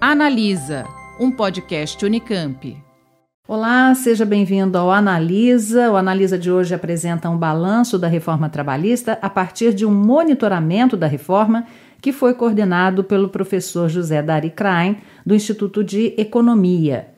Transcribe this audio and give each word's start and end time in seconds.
Analisa, 0.00 0.84
um 1.18 1.30
podcast 1.30 2.04
Unicamp. 2.04 2.76
Olá, 3.48 3.94
seja 3.94 4.26
bem-vindo 4.26 4.76
ao 4.76 4.90
Analisa. 4.92 5.90
O 5.90 5.96
Analisa 5.96 6.38
de 6.38 6.50
hoje 6.50 6.74
apresenta 6.74 7.30
um 7.30 7.38
balanço 7.38 7.98
da 7.98 8.06
reforma 8.06 8.50
trabalhista 8.50 9.18
a 9.22 9.30
partir 9.30 9.72
de 9.72 9.86
um 9.86 9.90
monitoramento 9.90 10.98
da 10.98 11.06
reforma 11.06 11.66
que 12.02 12.12
foi 12.12 12.34
coordenado 12.34 13.04
pelo 13.04 13.30
professor 13.30 13.88
José 13.88 14.22
Dari 14.22 14.50
Krain, 14.50 14.98
do 15.24 15.34
Instituto 15.34 15.82
de 15.82 16.14
Economia. 16.18 17.08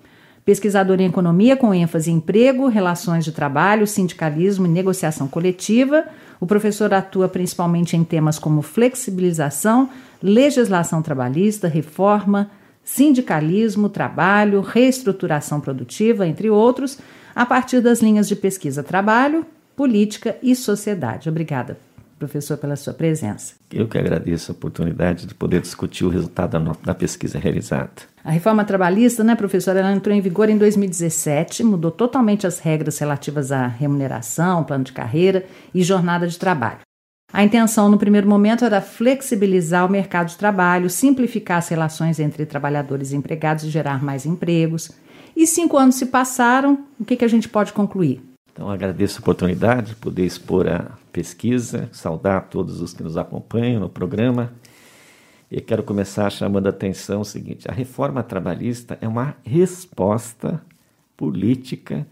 Pesquisador 0.44 1.00
em 1.00 1.06
economia 1.06 1.56
com 1.56 1.74
ênfase 1.74 2.12
em 2.12 2.14
emprego, 2.14 2.68
relações 2.68 3.24
de 3.24 3.32
trabalho, 3.32 3.88
sindicalismo 3.88 4.66
e 4.66 4.70
negociação 4.70 5.26
coletiva, 5.26 6.04
o 6.40 6.46
professor 6.46 6.94
atua 6.94 7.28
principalmente 7.28 7.96
em 7.96 8.04
temas 8.04 8.38
como 8.38 8.62
flexibilização, 8.62 9.90
legislação 10.22 11.02
trabalhista, 11.02 11.66
reforma, 11.66 12.50
sindicalismo, 12.88 13.90
trabalho, 13.90 14.62
reestruturação 14.62 15.60
produtiva, 15.60 16.26
entre 16.26 16.48
outros, 16.48 16.98
a 17.34 17.44
partir 17.44 17.82
das 17.82 18.00
linhas 18.00 18.26
de 18.26 18.34
pesquisa 18.34 18.82
trabalho, 18.82 19.44
política 19.76 20.38
e 20.42 20.56
sociedade. 20.56 21.28
Obrigada, 21.28 21.78
professor, 22.18 22.56
pela 22.56 22.76
sua 22.76 22.94
presença. 22.94 23.54
Eu 23.70 23.86
que 23.86 23.98
agradeço 23.98 24.50
a 24.50 24.54
oportunidade 24.54 25.26
de 25.26 25.34
poder 25.34 25.60
discutir 25.60 26.06
o 26.06 26.08
resultado 26.08 26.58
da, 26.82 26.94
pesquisa 26.94 27.38
realizada. 27.38 27.90
A 28.24 28.30
reforma 28.30 28.64
trabalhista, 28.64 29.22
né, 29.22 29.36
professor, 29.36 29.76
ela 29.76 29.92
entrou 29.92 30.16
em 30.16 30.22
vigor 30.22 30.48
em 30.48 30.56
2017, 30.56 31.62
mudou 31.62 31.90
totalmente 31.90 32.46
as 32.46 32.58
regras 32.58 32.98
relativas 32.98 33.52
à 33.52 33.66
remuneração, 33.66 34.64
plano 34.64 34.84
de 34.84 34.92
carreira 34.92 35.44
e 35.74 35.82
jornada 35.82 36.26
de 36.26 36.38
trabalho. 36.38 36.87
A 37.30 37.44
intenção 37.44 37.90
no 37.90 37.98
primeiro 37.98 38.26
momento 38.26 38.64
era 38.64 38.80
flexibilizar 38.80 39.84
o 39.84 39.90
mercado 39.90 40.28
de 40.28 40.38
trabalho, 40.38 40.88
simplificar 40.88 41.58
as 41.58 41.68
relações 41.68 42.18
entre 42.18 42.46
trabalhadores 42.46 43.12
e 43.12 43.16
empregados 43.16 43.64
e 43.64 43.70
gerar 43.70 44.02
mais 44.02 44.24
empregos. 44.24 44.90
E 45.36 45.46
cinco 45.46 45.76
anos 45.76 45.96
se 45.96 46.06
passaram, 46.06 46.86
o 46.98 47.04
que, 47.04 47.16
que 47.16 47.24
a 47.24 47.28
gente 47.28 47.46
pode 47.46 47.72
concluir? 47.74 48.22
Então, 48.50 48.70
agradeço 48.70 49.18
a 49.18 49.20
oportunidade 49.20 49.90
de 49.90 49.96
poder 49.96 50.24
expor 50.24 50.66
a 50.66 50.90
pesquisa, 51.12 51.88
saudar 51.92 52.48
todos 52.48 52.80
os 52.80 52.94
que 52.94 53.02
nos 53.02 53.16
acompanham 53.16 53.78
no 53.78 53.90
programa. 53.90 54.52
E 55.50 55.60
quero 55.60 55.82
começar 55.82 56.30
chamando 56.30 56.66
a 56.66 56.70
atenção 56.70 57.20
o 57.20 57.24
seguinte: 57.24 57.70
a 57.70 57.72
reforma 57.72 58.22
trabalhista 58.22 58.98
é 59.00 59.06
uma 59.06 59.36
resposta 59.44 60.60
política 61.16 62.06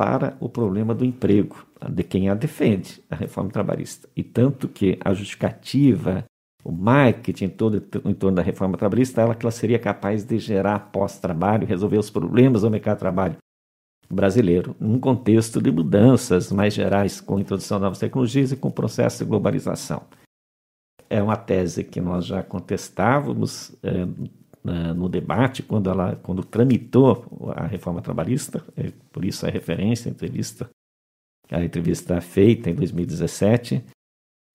para 0.00 0.34
o 0.40 0.48
problema 0.48 0.94
do 0.94 1.04
emprego, 1.04 1.66
de 1.90 2.02
quem 2.02 2.30
a 2.30 2.34
defende, 2.34 3.04
a 3.10 3.14
reforma 3.14 3.50
trabalhista. 3.50 4.08
E 4.16 4.22
tanto 4.22 4.66
que 4.66 4.98
a 5.04 5.12
justificativa, 5.12 6.24
o 6.64 6.72
marketing 6.72 7.50
todo 7.50 7.86
em 8.06 8.14
torno 8.14 8.36
da 8.36 8.42
reforma 8.42 8.78
trabalhista, 8.78 9.20
ela 9.20 9.34
que 9.34 9.44
ela 9.44 9.50
seria 9.50 9.78
capaz 9.78 10.24
de 10.24 10.38
gerar 10.38 10.90
pós-trabalho, 10.90 11.66
resolver 11.66 11.98
os 11.98 12.08
problemas 12.08 12.62
do 12.62 12.70
mercado 12.70 12.96
de 12.96 13.00
trabalho 13.00 13.36
brasileiro, 14.10 14.74
num 14.80 14.98
contexto 14.98 15.60
de 15.60 15.70
mudanças 15.70 16.50
mais 16.50 16.72
gerais, 16.72 17.20
com 17.20 17.36
a 17.36 17.40
introdução 17.42 17.76
de 17.76 17.82
novas 17.82 17.98
tecnologias 17.98 18.52
e 18.52 18.56
com 18.56 18.68
o 18.68 18.72
processo 18.72 19.22
de 19.22 19.28
globalização. 19.28 20.04
É 21.10 21.22
uma 21.22 21.36
tese 21.36 21.84
que 21.84 22.00
nós 22.00 22.24
já 22.24 22.42
contestávamos 22.42 23.76
é, 23.82 24.06
no 24.64 25.08
debate, 25.08 25.62
quando, 25.62 25.88
ela, 25.88 26.16
quando 26.22 26.44
tramitou 26.44 27.52
a 27.56 27.66
reforma 27.66 28.02
trabalhista, 28.02 28.62
é, 28.76 28.92
por 29.10 29.24
isso 29.24 29.46
a 29.46 29.50
referência, 29.50 30.08
a 30.08 30.12
entrevista, 30.12 30.68
a 31.50 31.64
entrevista 31.64 32.20
feita 32.20 32.68
em 32.68 32.74
2017, 32.74 33.82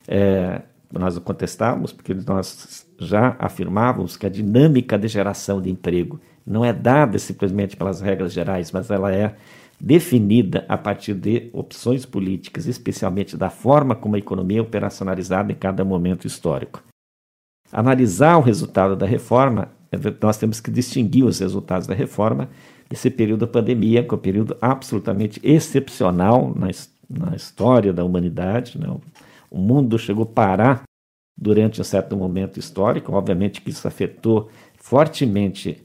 é, 0.08 0.62
nós 0.92 1.18
o 1.18 1.22
contestávamos 1.22 1.92
porque 1.92 2.14
nós 2.14 2.88
já 3.00 3.36
afirmávamos 3.40 4.16
que 4.16 4.26
a 4.26 4.30
dinâmica 4.30 4.98
de 4.98 5.08
geração 5.08 5.62
de 5.62 5.70
emprego 5.70 6.20
não 6.46 6.64
é 6.64 6.72
dada 6.72 7.18
simplesmente 7.18 7.76
pelas 7.76 8.02
regras 8.02 8.32
gerais, 8.32 8.72
mas 8.72 8.92
ela 8.92 9.14
é 9.14 9.36
definida 9.80 10.66
a 10.70 10.78
partir 10.78 11.14
de 11.14 11.50
opções 11.52 12.06
políticas, 12.06 12.66
especialmente 12.66 13.36
da 13.36 13.50
forma 13.50 13.96
como 13.96 14.16
a 14.16 14.20
economia 14.20 14.60
é 14.60 14.62
operacionalizada 14.62 15.52
em 15.52 15.56
cada 15.56 15.84
momento 15.84 16.28
histórico. 16.28 16.84
Analisar 17.72 18.38
o 18.38 18.42
resultado 18.42 18.96
da 18.96 19.06
reforma 19.06 19.70
nós 20.22 20.38
temos 20.38 20.60
que 20.60 20.72
distinguir 20.72 21.26
os 21.26 21.40
resultados 21.40 21.88
da 21.88 21.94
reforma 21.94 22.50
desse 22.90 23.10
período 23.10 23.42
da 23.42 23.48
pandemia, 23.48 24.04
que 24.04 24.14
é 24.14 24.18
um 24.18 24.22
período 24.22 24.58
absolutamente 24.62 25.40
excepcional 25.44 26.54
na, 26.56 26.68
na 27.10 27.36
história 27.36 27.92
da 27.92 28.04
humanidade. 28.04 28.78
Né? 28.78 28.88
O 29.50 29.58
mundo 29.58 29.98
chegou 29.98 30.24
a 30.24 30.28
parar 30.28 30.84
durante 31.38 31.82
um 31.82 31.84
certo 31.84 32.16
momento 32.16 32.60
histórico, 32.60 33.14
obviamente 33.14 33.62
que 33.62 33.70
isso 33.70 33.88
afetou 33.88 34.50
fortemente 34.76 35.84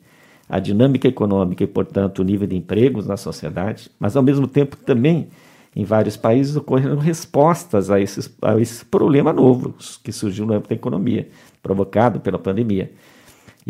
a 0.49 0.59
dinâmica 0.59 1.09
econômica 1.09 1.63
e, 1.63 1.67
portanto, 1.67 2.19
o 2.19 2.25
nível 2.25 2.47
de 2.47 2.57
empregos 2.57 3.07
na 3.07 3.17
sociedade, 3.17 3.91
mas 3.99 4.17
ao 4.17 4.23
mesmo 4.23 4.47
tempo 4.47 4.77
também 4.77 5.29
em 5.75 5.85
vários 5.85 6.17
países 6.17 6.57
ocorreram 6.57 6.97
respostas 6.97 7.91
a, 7.91 8.01
esses, 8.01 8.35
a 8.43 8.61
esse 8.61 8.85
problema 8.85 9.33
novo 9.33 9.75
que 10.03 10.11
surgiu 10.11 10.45
no 10.45 10.55
âmbito 10.55 10.71
da 10.71 10.75
economia, 10.75 11.29
provocado 11.63 12.19
pela 12.21 12.39
pandemia. 12.39 12.91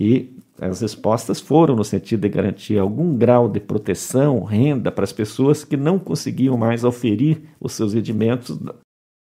E 0.00 0.34
as 0.58 0.80
respostas 0.80 1.40
foram 1.40 1.76
no 1.76 1.84
sentido 1.84 2.22
de 2.22 2.30
garantir 2.30 2.78
algum 2.78 3.14
grau 3.14 3.50
de 3.50 3.60
proteção, 3.60 4.42
renda 4.42 4.90
para 4.90 5.04
as 5.04 5.12
pessoas 5.12 5.62
que 5.62 5.76
não 5.76 5.98
conseguiam 5.98 6.56
mais 6.56 6.84
oferir 6.84 7.42
os 7.60 7.74
seus 7.74 7.92
rendimentos 7.92 8.58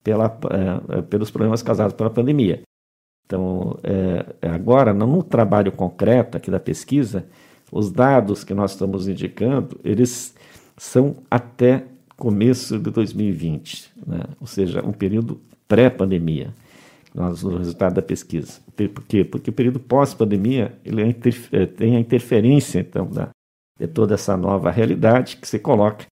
pela, 0.04 0.26
uh, 0.26 1.03
pelos 1.04 1.31
problemas 1.31 1.62
causados 1.62 1.94
pela 1.94 2.10
pandemia. 2.10 2.60
Então, 3.25 3.78
é, 3.84 4.49
agora, 4.49 4.93
no 4.93 5.22
trabalho 5.22 5.70
concreto 5.72 6.37
aqui 6.37 6.50
da 6.50 6.59
pesquisa, 6.60 7.25
os 7.70 7.91
dados 7.91 8.43
que 8.43 8.53
nós 8.53 8.72
estamos 8.72 9.09
indicando, 9.09 9.81
eles 9.84 10.34
são 10.76 11.19
até 11.31 11.84
começo 12.16 12.78
de 12.78 12.91
2020, 12.91 13.93
né? 14.06 14.25
ou 14.41 14.47
seja, 14.47 14.84
um 14.84 14.93
período 14.93 15.41
pré-pandemia 15.69 16.53
no 17.15 17.56
resultado 17.59 17.94
da 17.94 18.03
pesquisa. 18.03 18.60
Por 18.76 19.04
quê? 19.04 19.25
Porque 19.25 19.50
o 19.50 19.53
período 19.53 19.81
pós-pandemia 19.81 20.78
ele 20.84 21.03
é 21.03 21.09
é, 21.53 21.66
tem 21.66 21.97
a 21.97 22.00
interferência 22.00 22.81
então, 22.81 23.06
da, 23.06 23.31
de 23.78 23.87
toda 23.88 24.15
essa 24.15 24.37
nova 24.37 24.71
realidade 24.71 25.37
que 25.37 25.49
se 25.49 25.59
coloca 25.59 26.06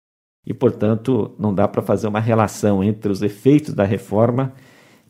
e, 0.46 0.53
portanto, 0.53 1.36
não 1.38 1.53
dá 1.53 1.68
para 1.68 1.81
fazer 1.81 2.07
uma 2.07 2.19
relação 2.19 2.84
entre 2.84 3.12
os 3.12 3.22
efeitos 3.22 3.74
da 3.74 3.84
reforma 3.84 4.53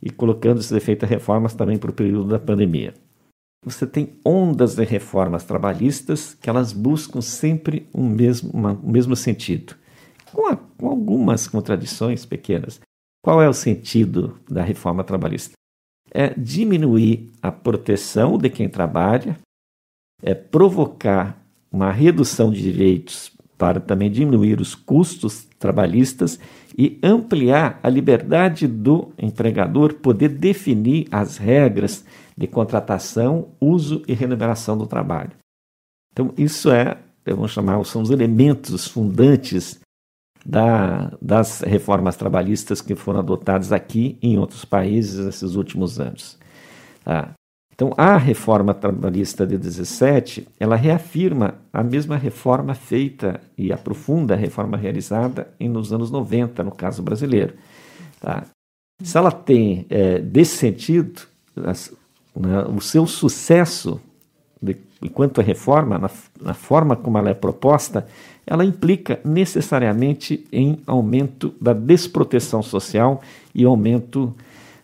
e 0.01 0.09
colocando 0.09 0.59
esses 0.59 0.71
efeitos 0.71 1.07
da 1.07 1.15
reforma 1.15 1.47
também 1.49 1.77
para 1.77 1.91
o 1.91 1.93
período 1.93 2.29
da 2.29 2.39
pandemia. 2.39 2.93
Você 3.63 3.85
tem 3.85 4.19
ondas 4.25 4.75
de 4.75 4.83
reformas 4.83 5.43
trabalhistas 5.43 6.33
que 6.33 6.49
elas 6.49 6.71
buscam 6.73 7.21
sempre 7.21 7.87
um 7.93 8.07
mesmo, 8.07 8.51
um 8.55 8.91
mesmo 8.91 9.15
sentido, 9.15 9.75
com, 10.31 10.47
a, 10.47 10.55
com 10.55 10.87
algumas 10.87 11.47
contradições 11.47 12.25
pequenas. 12.25 12.79
Qual 13.23 13.41
é 13.41 13.49
o 13.49 13.53
sentido 13.53 14.39
da 14.49 14.63
reforma 14.63 15.03
trabalhista? 15.03 15.56
É 16.17 16.33
diminuir 16.35 17.29
a 17.43 17.51
proteção 17.51 18.39
de 18.39 18.49
quem 18.49 18.67
trabalha, 18.67 19.37
é 20.23 20.33
provocar 20.33 21.39
uma 21.71 21.91
redução 21.91 22.49
de 22.51 22.59
direitos 22.59 23.31
para 23.55 23.79
também 23.79 24.09
diminuir 24.09 24.59
os 24.59 24.73
custos 24.73 25.47
trabalhistas 25.59 26.39
e 26.75 26.97
ampliar 27.03 27.79
a 27.83 27.89
liberdade 27.89 28.67
do 28.67 29.13
empregador 29.15 29.93
poder 29.93 30.29
definir 30.29 31.07
as 31.11 31.37
regras 31.37 32.03
de 32.35 32.47
contratação, 32.47 33.49
uso 33.61 34.01
e 34.07 34.13
remuneração 34.13 34.75
do 34.75 34.87
trabalho. 34.87 35.33
Então, 36.11 36.33
isso 36.35 36.71
é, 36.71 36.97
vamos 37.27 37.51
chamar, 37.51 37.83
são 37.85 38.01
os 38.01 38.09
elementos 38.09 38.87
fundantes 38.87 39.79
da, 40.47 41.11
das 41.21 41.59
reformas 41.59 42.15
trabalhistas 42.15 42.79
que 42.79 42.95
foram 42.95 43.19
adotadas 43.19 43.73
aqui 43.73 44.17
e 44.21 44.29
em 44.29 44.37
outros 44.37 44.63
países 44.63 45.25
nesses 45.25 45.55
últimos 45.55 45.99
anos. 45.99 46.39
Tá? 47.03 47.31
Então, 47.73 47.93
a 47.97 48.15
reforma 48.15 48.73
trabalhista 48.73 49.45
de 49.45 49.57
17, 49.57 50.47
ela 50.57 50.77
reafirma 50.77 51.55
a 51.71 51.83
mesma 51.83 52.15
reforma 52.15 52.73
feita 52.73 53.41
e 53.57 53.73
aprofunda 53.73 54.35
a 54.35 54.37
reforma 54.37 54.77
realizada 54.77 55.49
nos 55.59 55.91
anos 55.91 56.09
90, 56.09 56.63
no 56.63 56.71
caso 56.71 57.03
brasileiro. 57.03 57.53
Tá? 58.21 58.45
Se 59.03 59.17
ela 59.17 59.31
tem, 59.31 59.85
é, 59.89 60.19
desse 60.19 60.55
sentido, 60.55 61.23
as, 61.65 61.93
né, 62.33 62.63
o 62.63 62.79
seu 62.79 63.05
sucesso 63.05 63.99
de, 64.61 64.77
enquanto 65.01 65.41
a 65.41 65.43
reforma, 65.43 65.99
na, 65.99 66.09
na 66.41 66.53
forma 66.53 66.95
como 66.95 67.17
ela 67.17 67.29
é 67.29 67.33
proposta, 67.33 68.07
ela 68.47 68.63
implica 68.63 69.19
necessariamente 69.25 70.47
em 70.51 70.79
aumento 70.87 71.53
da 71.59 71.73
desproteção 71.73 72.63
social 72.63 73.21
e 73.53 73.65
aumento 73.65 74.33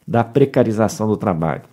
da 0.05 0.23
precarização 0.23 1.07
do 1.07 1.15
trabalho. 1.15 1.63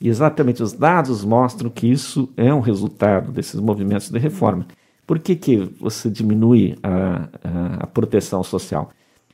E 0.00 0.08
exatamente 0.08 0.62
os 0.62 0.72
dados 0.72 1.22
mostram 1.22 1.68
que 1.68 1.86
isso 1.86 2.28
é 2.36 2.52
um 2.52 2.60
resultado 2.60 3.30
desses 3.30 3.60
movimentos 3.60 4.10
de 4.10 4.18
reforma. 4.18 4.66
Por 5.06 5.18
que, 5.18 5.36
que 5.36 5.56
você 5.78 6.08
diminui 6.08 6.78
a, 6.82 7.28
a, 7.44 7.74
a 7.80 7.86
proteção 7.86 8.42
social? 8.42 8.90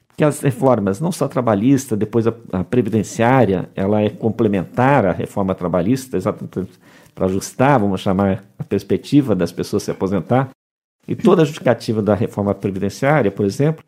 Porque 0.09 0.25
as 0.25 0.41
reformas, 0.41 1.01
não 1.01 1.13
só 1.13 1.29
trabalhista, 1.29 1.97
depois 1.97 2.27
a, 2.27 2.35
a, 2.53 2.65
previdenciária, 2.65 3.71
ela 3.75 4.03
é 4.03 4.11
complementar 4.11 5.07
à 5.07 5.13
reforma 5.13 5.55
trabalhista, 5.55 6.17
exatamente 6.17 6.69
para 7.15 7.27
ajustar, 7.27 7.79
vamos 7.79 8.01
chamar, 8.01 8.45
perspectiva 8.69 9.35
das 9.35 9.53
pessoas 9.53 9.83
se 9.83 9.91
aposentar. 9.91 10.51
E 11.11 11.17
toda 11.17 11.43
a 11.43 11.45
justificativa 11.45 12.01
da 12.01 12.15
reforma 12.15 12.55
previdenciária, 12.55 13.33
por 13.33 13.45
exemplo, 13.45 13.85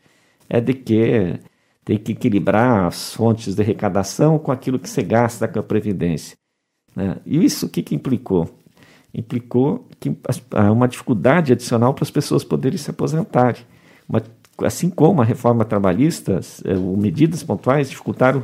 é 0.49 0.61
de 0.61 0.75
que 0.75 1.39
tem 1.85 1.97
que 1.97 2.11
equilibrar 2.11 2.87
as 2.87 3.15
fontes 3.15 3.55
de 3.55 3.63
arrecadação 3.63 4.41
com 4.41 4.51
aquilo 4.51 4.77
que 4.77 4.91
você 4.91 5.05
gasta 5.05 5.47
com 5.47 5.61
a 5.61 5.63
Previdência. 5.63 6.37
Né? 6.97 7.19
E 7.25 7.45
isso 7.45 7.67
o 7.67 7.69
que, 7.69 7.81
que 7.81 7.95
implicou? 7.95 8.51
Implicou 9.15 9.87
que, 10.01 10.13
uma 10.73 10.89
dificuldade 10.89 11.53
adicional 11.53 11.95
para 11.95 12.03
as 12.03 12.11
pessoas 12.11 12.43
poderem 12.43 12.77
se 12.77 12.91
aposentarem. 12.91 13.63
Uma, 14.09 14.21
assim 14.65 14.91
como 14.91 15.23
a 15.23 15.25
reforma 15.25 15.65
trabalhista, 15.65 16.41
é, 16.65 16.75
medidas 16.75 17.45
pontuais 17.45 17.89
dificultaram, 17.89 18.43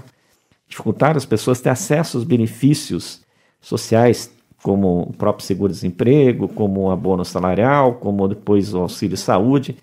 dificultaram 0.68 1.16
as 1.16 1.26
pessoas 1.26 1.60
ter 1.60 1.70
acesso 1.70 2.16
aos 2.16 2.24
benefícios 2.24 3.22
sociais, 3.60 4.30
como 4.62 5.02
o 5.02 5.12
próprio 5.12 5.46
seguro-desemprego, 5.46 6.48
como 6.48 6.82
o 6.82 6.90
abono 6.90 7.24
salarial, 7.24 7.94
como 7.94 8.28
depois 8.28 8.74
o 8.74 8.80
auxílio 8.80 9.16
saúde. 9.16 9.76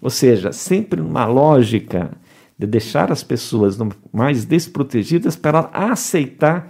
Ou 0.00 0.10
seja, 0.10 0.52
sempre 0.52 1.00
numa 1.00 1.26
lógica 1.26 2.10
de 2.58 2.66
deixar 2.66 3.10
as 3.10 3.22
pessoas 3.22 3.78
mais 4.12 4.44
desprotegidas 4.44 5.36
para 5.36 5.70
aceitar 5.72 6.68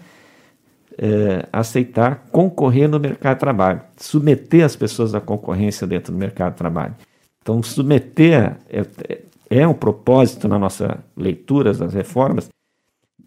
é, 0.98 1.46
aceitar 1.52 2.26
concorrer 2.32 2.88
no 2.88 2.98
mercado 2.98 3.36
de 3.36 3.40
trabalho, 3.40 3.80
submeter 3.96 4.64
as 4.64 4.74
pessoas 4.74 5.14
à 5.14 5.20
concorrência 5.20 5.86
dentro 5.86 6.12
do 6.12 6.18
mercado 6.18 6.52
de 6.52 6.58
trabalho. 6.58 6.96
Então, 7.40 7.62
submeter 7.62 8.56
é, 8.68 8.80
é, 9.08 9.22
é 9.48 9.68
um 9.68 9.74
propósito 9.74 10.48
na 10.48 10.58
nossa 10.58 10.98
leitura 11.16 11.72
das 11.72 11.94
reformas, 11.94 12.48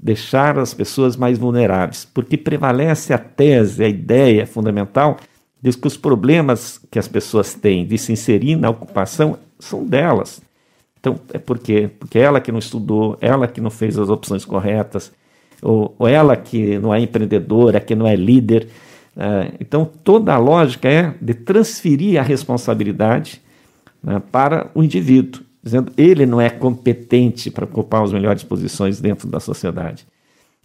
deixar 0.01 0.57
as 0.57 0.74
pessoas 0.74 1.15
mais 1.15 1.38
vulneráveis, 1.38 2.06
porque 2.12 2.38
prevalece 2.38 3.13
a 3.13 3.18
tese, 3.18 3.83
a 3.83 3.88
ideia 3.88 4.48
fundamental 4.48 5.18
de 5.62 5.71
que 5.74 5.88
os 5.88 5.95
problemas 5.95 6.81
que 6.89 6.98
as 6.98 7.07
pessoas 7.07 7.53
têm 7.53 7.86
de 7.86 7.98
se 7.98 8.12
inserir 8.12 8.56
na 8.56 8.69
ocupação 8.69 9.38
são 9.59 9.86
delas. 9.86 10.42
Então, 11.00 11.19
é 11.33 11.38
porque, 11.38 11.89
porque 12.00 12.18
ela 12.18 12.42
que 12.42 12.51
não 12.51 12.59
estudou, 12.59 13.18
ela 13.21 13.48
que 13.48 13.62
não 13.62 13.69
fez 13.69 13.98
as 13.98 14.09
opções 14.09 14.44
corretas, 14.44 15.12
ou, 15.62 15.95
ou 16.00 16.07
ela 16.07 16.36
que 16.36 16.80
não 16.80 16.94
é 16.94 17.00
empreendedora, 17.00 17.80
que 17.80 17.94
não 17.94 18.07
é 18.07 18.15
líder. 18.15 18.68
Uh, 19.15 19.53
então, 19.59 19.89
toda 20.03 20.33
a 20.33 20.38
lógica 20.38 20.89
é 20.89 21.13
de 21.21 21.33
transferir 21.33 22.19
a 22.19 22.24
responsabilidade 22.24 23.42
né, 24.01 24.21
para 24.31 24.71
o 24.74 24.83
indivíduo, 24.83 25.44
dizendo 25.63 25.92
ele 25.98 26.25
não 26.25 26.42
é 26.42 26.50
competente 26.50 27.52
para 27.52 27.66
ocupar 27.66 28.04
as 28.04 28.12
melhores 28.12 28.44
posições 28.44 29.00
dentro 29.00 29.28
da 29.28 29.40
sociedade. 29.40 30.08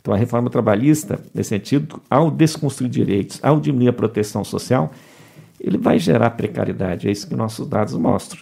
Então, 0.01 0.15
a 0.15 0.17
reforma 0.17 0.49
trabalhista, 0.49 1.19
nesse 1.35 1.49
sentido, 1.49 2.01
ao 2.09 2.31
desconstruir 2.31 2.89
direitos, 2.89 3.41
ao 3.43 3.59
diminuir 3.59 3.89
a 3.89 3.93
proteção 3.93 4.45
social, 4.45 4.93
ele 5.61 5.77
vai 5.77 5.99
gerar 5.99 6.31
precariedade. 6.31 7.09
É 7.09 7.11
isso 7.11 7.27
que 7.27 7.35
nossos 7.35 7.67
dados 7.67 7.95
mostram. 7.95 8.41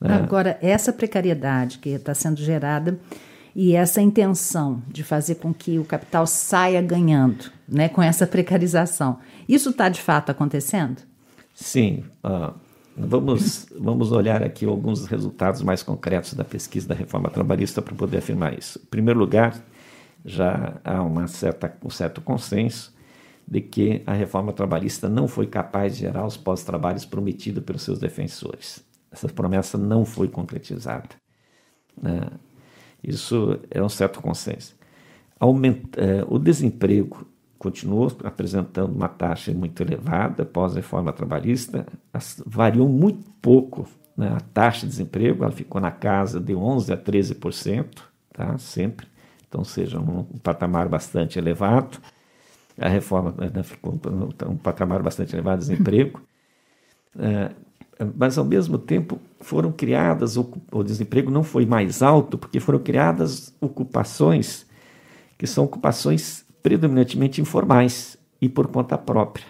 Né? 0.00 0.14
Agora, 0.14 0.58
essa 0.60 0.92
precariedade 0.92 1.78
que 1.78 1.90
está 1.90 2.14
sendo 2.14 2.42
gerada 2.42 2.98
e 3.54 3.74
essa 3.74 4.00
intenção 4.00 4.82
de 4.88 5.02
fazer 5.02 5.36
com 5.36 5.52
que 5.52 5.78
o 5.78 5.84
capital 5.84 6.26
saia 6.26 6.80
ganhando, 6.80 7.50
né, 7.68 7.88
com 7.88 8.02
essa 8.02 8.26
precarização, 8.26 9.18
isso 9.48 9.70
está 9.70 9.88
de 9.88 10.00
fato 10.00 10.30
acontecendo? 10.30 11.02
Sim. 11.54 12.04
Uh, 12.24 12.54
vamos, 13.00 13.66
vamos 13.78 14.12
olhar 14.12 14.42
aqui 14.42 14.64
alguns 14.64 15.06
resultados 15.06 15.62
mais 15.62 15.82
concretos 15.82 16.34
da 16.34 16.44
pesquisa 16.44 16.88
da 16.88 16.94
reforma 16.94 17.30
trabalhista 17.30 17.80
para 17.82 17.94
poder 17.94 18.18
afirmar 18.18 18.58
isso. 18.58 18.78
Em 18.82 18.86
primeiro 18.86 19.18
lugar, 19.18 19.60
já 20.24 20.80
há 20.84 21.02
uma 21.02 21.26
certa, 21.26 21.74
um 21.84 21.90
certo 21.90 22.20
consenso 22.20 22.94
de 23.46 23.60
que 23.60 24.02
a 24.06 24.12
reforma 24.12 24.52
trabalhista 24.52 25.08
não 25.08 25.26
foi 25.26 25.46
capaz 25.46 25.94
de 25.94 26.00
gerar 26.00 26.26
os 26.26 26.36
pós-trabalhos 26.36 27.04
prometidos 27.04 27.64
pelos 27.64 27.82
seus 27.82 27.98
defensores 27.98 28.88
essa 29.10 29.28
promessa 29.28 29.76
não 29.76 30.04
foi 30.04 30.28
concretizada. 30.28 31.08
Né? 32.00 32.20
Isso 33.02 33.58
é 33.70 33.82
um 33.82 33.88
certo 33.88 34.20
consenso. 34.20 34.76
Aumenta, 35.38 36.00
é, 36.00 36.24
o 36.28 36.38
desemprego 36.38 37.26
continuou 37.60 38.10
apresentando 38.24 38.96
uma 38.96 39.06
taxa 39.06 39.52
muito 39.52 39.82
elevada 39.82 40.46
pós-reforma 40.46 41.12
trabalhista, 41.12 41.86
variou 42.46 42.88
muito 42.88 43.30
pouco 43.42 43.86
né? 44.16 44.32
a 44.34 44.40
taxa 44.40 44.80
de 44.80 44.92
desemprego, 44.92 45.44
ela 45.44 45.52
ficou 45.52 45.78
na 45.78 45.90
casa 45.90 46.40
de 46.40 46.54
11% 46.54 46.90
a 46.90 46.96
13%, 46.96 47.86
tá? 48.32 48.56
sempre, 48.56 49.06
então 49.46 49.62
seja 49.62 50.00
um, 50.00 50.20
um 50.20 50.38
patamar 50.38 50.88
bastante 50.88 51.38
elevado. 51.38 51.98
A 52.78 52.88
reforma 52.88 53.34
né, 53.52 53.62
ficou 53.62 53.92
um, 53.92 54.50
um 54.52 54.56
patamar 54.56 55.02
bastante 55.02 55.34
elevado 55.34 55.60
de 55.60 55.68
desemprego. 55.68 56.22
É, 57.18 57.50
mas 58.16 58.38
ao 58.38 58.44
mesmo 58.46 58.78
tempo 58.78 59.20
foram 59.38 59.70
criadas, 59.70 60.38
o 60.38 60.82
desemprego 60.82 61.30
não 61.30 61.42
foi 61.42 61.66
mais 61.66 62.00
alto, 62.00 62.38
porque 62.38 62.58
foram 62.58 62.78
criadas 62.78 63.54
ocupações 63.60 64.66
que 65.36 65.46
são 65.46 65.64
ocupações 65.64 66.44
predominantemente 66.62 67.40
informais 67.40 68.16
e 68.40 68.48
por 68.48 68.68
conta 68.68 68.96
própria, 68.96 69.46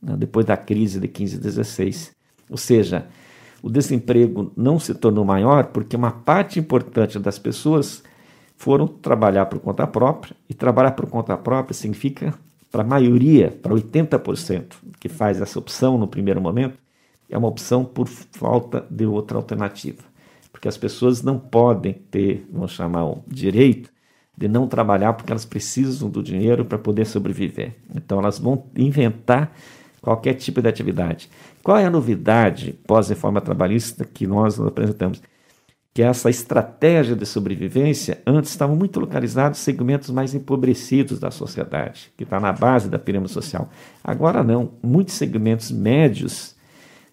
né, 0.00 0.16
depois 0.16 0.46
da 0.46 0.56
crise 0.56 0.98
de 1.00 1.08
15 1.08 1.36
e 1.36 1.38
16. 1.38 2.12
Ou 2.50 2.56
seja, 2.56 3.06
o 3.62 3.70
desemprego 3.70 4.52
não 4.56 4.78
se 4.78 4.94
tornou 4.94 5.24
maior 5.24 5.66
porque 5.66 5.96
uma 5.96 6.10
parte 6.10 6.58
importante 6.58 7.18
das 7.18 7.38
pessoas 7.38 8.02
foram 8.56 8.86
trabalhar 8.86 9.46
por 9.46 9.58
conta 9.58 9.86
própria, 9.86 10.36
e 10.48 10.54
trabalhar 10.54 10.92
por 10.92 11.08
conta 11.08 11.36
própria 11.36 11.74
significa, 11.74 12.34
para 12.70 12.82
a 12.82 12.86
maioria, 12.86 13.50
para 13.50 13.74
80% 13.74 14.74
que 15.00 15.08
faz 15.08 15.40
essa 15.40 15.58
opção 15.58 15.98
no 15.98 16.06
primeiro 16.06 16.40
momento, 16.40 16.78
é 17.28 17.36
uma 17.36 17.48
opção 17.48 17.84
por 17.84 18.06
falta 18.06 18.86
de 18.88 19.04
outra 19.04 19.36
alternativa. 19.36 20.02
Porque 20.52 20.68
as 20.68 20.76
pessoas 20.76 21.22
não 21.22 21.38
podem 21.38 21.94
ter, 21.94 22.46
vamos 22.52 22.72
chamar, 22.72 23.04
o 23.04 23.24
direito 23.26 23.91
de 24.36 24.48
não 24.48 24.66
trabalhar 24.66 25.12
porque 25.12 25.32
elas 25.32 25.44
precisam 25.44 26.08
do 26.08 26.22
dinheiro 26.22 26.64
para 26.64 26.78
poder 26.78 27.04
sobreviver. 27.04 27.74
Então 27.94 28.18
elas 28.18 28.38
vão 28.38 28.64
inventar 28.76 29.54
qualquer 30.00 30.34
tipo 30.34 30.60
de 30.60 30.68
atividade. 30.68 31.30
Qual 31.62 31.78
é 31.78 31.84
a 31.84 31.90
novidade 31.90 32.72
pós-reforma 32.86 33.40
trabalhista 33.40 34.04
que 34.04 34.26
nós 34.26 34.60
apresentamos? 34.60 35.22
Que 35.94 36.02
essa 36.02 36.30
estratégia 36.30 37.14
de 37.14 37.26
sobrevivência 37.26 38.20
antes 38.26 38.50
estava 38.50 38.74
muito 38.74 38.98
localizada 38.98 39.50
em 39.50 39.58
segmentos 39.58 40.10
mais 40.10 40.34
empobrecidos 40.34 41.20
da 41.20 41.30
sociedade, 41.30 42.10
que 42.16 42.24
está 42.24 42.40
na 42.40 42.52
base 42.52 42.88
da 42.88 42.98
pirâmide 42.98 43.30
social. 43.30 43.68
Agora 44.02 44.42
não, 44.42 44.72
muitos 44.82 45.14
segmentos 45.14 45.70
médios 45.70 46.56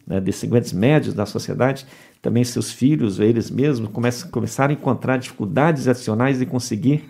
né, 0.09 0.19
de 0.19 0.33
segmentos 0.33 0.73
médios 0.73 1.13
da 1.13 1.25
sociedade, 1.25 1.85
também 2.21 2.43
seus 2.43 2.71
filhos, 2.71 3.19
eles 3.19 3.49
mesmos, 3.49 3.89
começam, 3.91 4.29
começaram 4.29 4.73
a 4.73 4.77
encontrar 4.77 5.17
dificuldades 5.17 5.87
adicionais 5.87 6.39
de 6.39 6.45
conseguir 6.45 7.05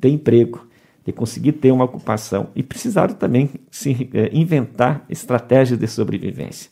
ter 0.00 0.08
emprego, 0.08 0.66
de 1.04 1.12
conseguir 1.12 1.52
ter 1.52 1.72
uma 1.72 1.84
ocupação. 1.84 2.48
E 2.54 2.62
precisaram 2.62 3.14
também 3.14 3.50
se 3.70 4.08
é, 4.14 4.30
inventar 4.32 5.04
estratégias 5.08 5.78
de 5.78 5.86
sobrevivência. 5.86 6.70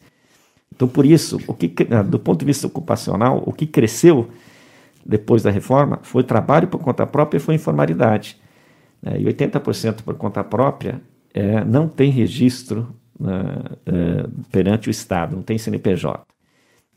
Então, 0.74 0.86
por 0.86 1.04
isso, 1.04 1.38
o 1.46 1.54
que, 1.54 1.74
ah, 1.90 2.02
do 2.02 2.18
ponto 2.18 2.40
de 2.40 2.46
vista 2.46 2.66
ocupacional, 2.66 3.42
o 3.44 3.52
que 3.52 3.66
cresceu 3.66 4.28
depois 5.04 5.42
da 5.42 5.50
reforma 5.50 5.98
foi 6.02 6.22
trabalho 6.22 6.68
por 6.68 6.78
conta 6.78 7.06
própria 7.06 7.38
e 7.38 7.40
foi 7.40 7.56
informalidade. 7.56 8.38
Né, 9.02 9.20
e 9.20 9.24
80% 9.24 10.02
por 10.02 10.14
conta 10.14 10.44
própria 10.44 11.02
é, 11.34 11.64
não 11.64 11.88
tem 11.88 12.10
registro 12.10 12.94
uh, 13.20 14.28
perante 14.50 14.88
o 14.88 14.90
Estado, 14.90 15.36
não 15.36 15.42
tem 15.42 15.58
CNPJ. 15.58 16.24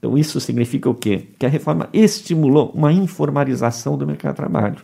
Então, 0.03 0.17
isso 0.17 0.37
significa 0.41 0.89
o 0.89 0.93
quê? 0.93 1.27
Que 1.39 1.45
a 1.45 1.49
reforma 1.49 1.87
estimulou 1.93 2.73
uma 2.75 2.91
informalização 2.91 3.97
do 3.97 4.05
mercado 4.05 4.33
de 4.33 4.35
trabalho. 4.35 4.75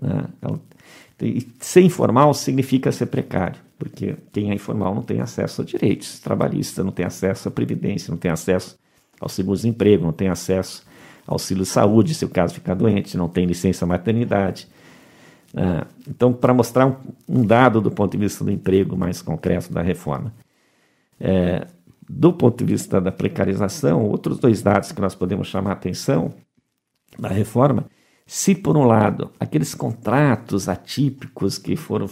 Né? 0.00 0.24
Então, 0.38 0.58
ser 1.60 1.82
informal 1.82 2.32
significa 2.32 2.90
ser 2.90 3.06
precário, 3.06 3.60
porque 3.78 4.16
quem 4.32 4.50
é 4.50 4.54
informal 4.54 4.94
não 4.94 5.02
tem 5.02 5.20
acesso 5.20 5.60
a 5.60 5.64
direitos 5.66 6.18
trabalhistas, 6.18 6.82
não 6.82 6.90
tem 6.90 7.04
acesso 7.04 7.46
à 7.46 7.50
previdência, 7.50 8.10
não 8.10 8.16
tem 8.16 8.30
acesso 8.30 8.78
ao 9.20 9.28
seguro-desemprego, 9.28 10.02
não 10.02 10.14
tem 10.14 10.28
acesso 10.28 10.82
ao 11.26 11.34
auxílio 11.34 11.64
de 11.64 11.68
saúde, 11.68 12.14
se 12.14 12.24
o 12.24 12.28
caso 12.30 12.54
ficar 12.54 12.72
doente, 12.72 13.18
não 13.18 13.28
tem 13.28 13.44
licença 13.44 13.84
maternidade. 13.84 14.66
Uh, 15.52 15.86
então, 16.08 16.32
para 16.32 16.54
mostrar 16.54 16.86
um, 16.86 16.96
um, 17.28 17.44
dado 17.44 17.82
do 17.82 17.90
ponto 17.90 18.12
de 18.12 18.16
vista 18.16 18.42
do 18.42 18.50
emprego 18.50 18.96
mais 18.96 19.20
concreto 19.20 19.70
da 19.70 19.82
reforma, 19.82 20.32
é, 21.20 21.66
do 22.14 22.30
ponto 22.32 22.62
de 22.62 22.72
vista 22.72 23.00
da 23.00 23.10
precarização, 23.10 24.06
outros 24.06 24.38
dois 24.38 24.60
dados 24.60 24.92
que 24.92 25.00
nós 25.00 25.14
podemos 25.14 25.48
chamar 25.48 25.70
a 25.70 25.72
atenção 25.72 26.30
da 27.18 27.28
reforma, 27.28 27.86
se 28.26 28.54
por 28.54 28.76
um 28.76 28.84
lado 28.84 29.30
aqueles 29.40 29.74
contratos 29.74 30.68
atípicos 30.68 31.56
que 31.56 31.74
foram 31.74 32.06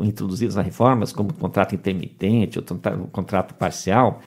introduzidos 0.00 0.54
na 0.54 0.62
reforma, 0.62 1.04
como 1.14 1.30
o 1.30 1.34
contrato 1.34 1.74
intermitente, 1.74 2.58
o 2.58 3.08
contrato 3.08 3.54
parcial, 3.54 4.20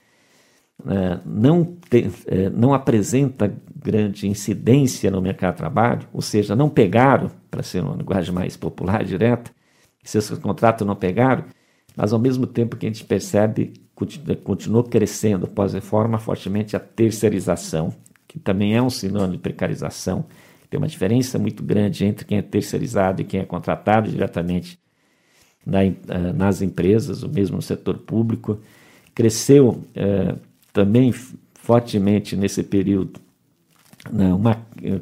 é, 0.86 1.18
não, 1.24 1.64
te, 1.64 2.10
é, 2.26 2.50
não 2.50 2.74
apresenta 2.74 3.52
grande 3.74 4.28
incidência 4.28 5.10
no 5.10 5.22
mercado 5.22 5.54
de 5.54 5.58
trabalho, 5.58 6.06
ou 6.12 6.20
seja, 6.20 6.54
não 6.54 6.68
pegaram, 6.68 7.30
para 7.50 7.62
ser 7.62 7.82
uma 7.82 7.96
linguagem 7.96 8.34
mais 8.34 8.54
popular, 8.54 9.02
direta, 9.02 9.50
se 10.04 10.18
esses 10.18 10.38
contratos 10.38 10.86
não 10.86 10.94
pegaram, 10.94 11.44
mas 11.96 12.12
ao 12.12 12.18
mesmo 12.18 12.46
tempo 12.46 12.76
que 12.76 12.84
a 12.84 12.90
gente 12.90 13.04
percebe, 13.04 13.72
continuou 14.44 14.84
crescendo 14.84 15.48
pós-reforma 15.48 16.18
fortemente 16.18 16.76
a 16.76 16.80
terceirização, 16.80 17.94
que 18.28 18.38
também 18.38 18.76
é 18.76 18.82
um 18.82 18.90
sinônimo 18.90 19.32
de 19.32 19.38
precarização. 19.38 20.26
Tem 20.68 20.76
uma 20.76 20.86
diferença 20.86 21.38
muito 21.38 21.62
grande 21.62 22.04
entre 22.04 22.26
quem 22.26 22.36
é 22.36 22.42
terceirizado 22.42 23.22
e 23.22 23.24
quem 23.24 23.40
é 23.40 23.44
contratado 23.44 24.10
diretamente 24.10 24.78
na, 25.64 25.84
eh, 25.84 25.94
nas 26.34 26.60
empresas, 26.60 27.22
o 27.22 27.28
mesmo 27.30 27.56
no 27.56 27.62
setor 27.62 27.98
público. 27.98 28.60
Cresceu 29.14 29.82
eh, 29.94 30.34
também 30.74 31.12
fortemente 31.54 32.36
nesse 32.36 32.62
período 32.62 33.18
né, 34.12 34.34
uma, 34.34 34.60
eh, 34.82 35.00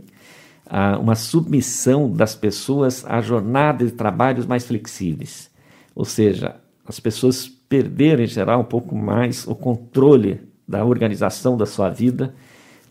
uma 1.00 1.16
submissão 1.16 2.12
das 2.12 2.36
pessoas 2.36 3.04
a 3.04 3.20
jornadas 3.20 3.90
de 3.90 3.96
trabalhos 3.96 4.46
mais 4.46 4.64
flexíveis. 4.64 5.50
Ou 5.94 6.04
seja, 6.04 6.60
as 6.86 7.00
pessoas 7.00 7.48
perderam, 7.48 8.22
em 8.22 8.26
geral, 8.26 8.60
um 8.60 8.64
pouco 8.64 8.94
mais 8.94 9.46
o 9.46 9.54
controle 9.54 10.40
da 10.66 10.84
organização 10.84 11.56
da 11.56 11.66
sua 11.66 11.90
vida, 11.90 12.34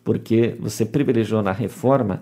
porque 0.04 0.56
você 0.60 0.86
privilegiou 0.86 1.42
na 1.42 1.52
reforma 1.52 2.22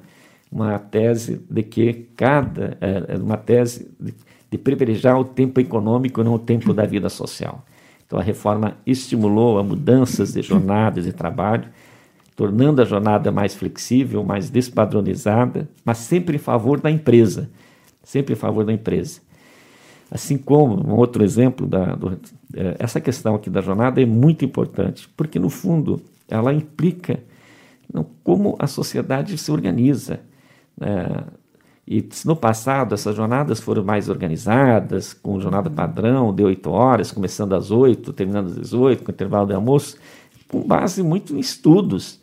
uma 0.51 0.77
tese 0.77 1.41
de 1.49 1.63
que 1.63 2.07
cada 2.15 2.77
é, 2.81 3.17
uma 3.17 3.37
tese 3.37 3.89
de, 4.49 4.57
privilegiar 4.57 5.17
o 5.17 5.23
tempo 5.23 5.61
econômico 5.61 6.21
não 6.23 6.33
o 6.33 6.39
tempo 6.39 6.73
da 6.73 6.85
vida 6.85 7.07
social. 7.07 7.65
Então 8.05 8.19
a 8.19 8.21
reforma 8.21 8.75
estimulou 8.85 9.57
a 9.57 9.63
mudanças 9.63 10.33
de 10.33 10.41
jornadas 10.41 11.05
de 11.05 11.13
trabalho, 11.13 11.69
tornando 12.35 12.81
a 12.81 12.85
jornada 12.85 13.31
mais 13.31 13.55
flexível, 13.55 14.23
mais 14.25 14.49
despadronizada, 14.49 15.69
mas 15.85 15.99
sempre 15.99 16.35
em 16.35 16.39
favor 16.39 16.81
da 16.81 16.91
empresa, 16.91 17.49
sempre 18.03 18.33
em 18.33 18.37
favor 18.37 18.65
da 18.65 18.73
empresa. 18.73 19.21
Assim 20.11 20.37
como 20.37 20.85
um 20.85 20.97
outro 20.97 21.23
exemplo 21.23 21.65
da 21.65 21.95
do, 21.95 22.19
é, 22.53 22.75
essa 22.79 22.99
questão 22.99 23.33
aqui 23.33 23.49
da 23.49 23.61
jornada 23.61 24.01
é 24.01 24.05
muito 24.05 24.43
importante, 24.43 25.09
porque 25.15 25.39
no 25.39 25.49
fundo 25.49 26.01
ela 26.27 26.53
implica 26.53 27.19
não, 27.93 28.05
como 28.23 28.55
a 28.59 28.67
sociedade 28.67 29.37
se 29.37 29.51
organiza. 29.51 30.19
É, 30.79 31.23
e 31.87 32.07
se 32.11 32.27
no 32.27 32.35
passado 32.35 32.93
essas 32.93 33.15
jornadas 33.15 33.59
foram 33.59 33.83
mais 33.83 34.09
organizadas, 34.09 35.13
com 35.13 35.39
jornada 35.39 35.69
padrão, 35.69 36.33
de 36.33 36.43
oito 36.43 36.69
horas, 36.69 37.11
começando 37.11 37.53
às 37.53 37.71
oito, 37.71 38.13
terminando 38.13 38.47
às 38.47 38.55
18, 38.55 39.03
com 39.03 39.11
intervalo 39.11 39.47
de 39.47 39.53
almoço, 39.53 39.97
com 40.47 40.61
base 40.61 41.01
muito 41.01 41.35
em 41.35 41.39
estudos. 41.39 42.20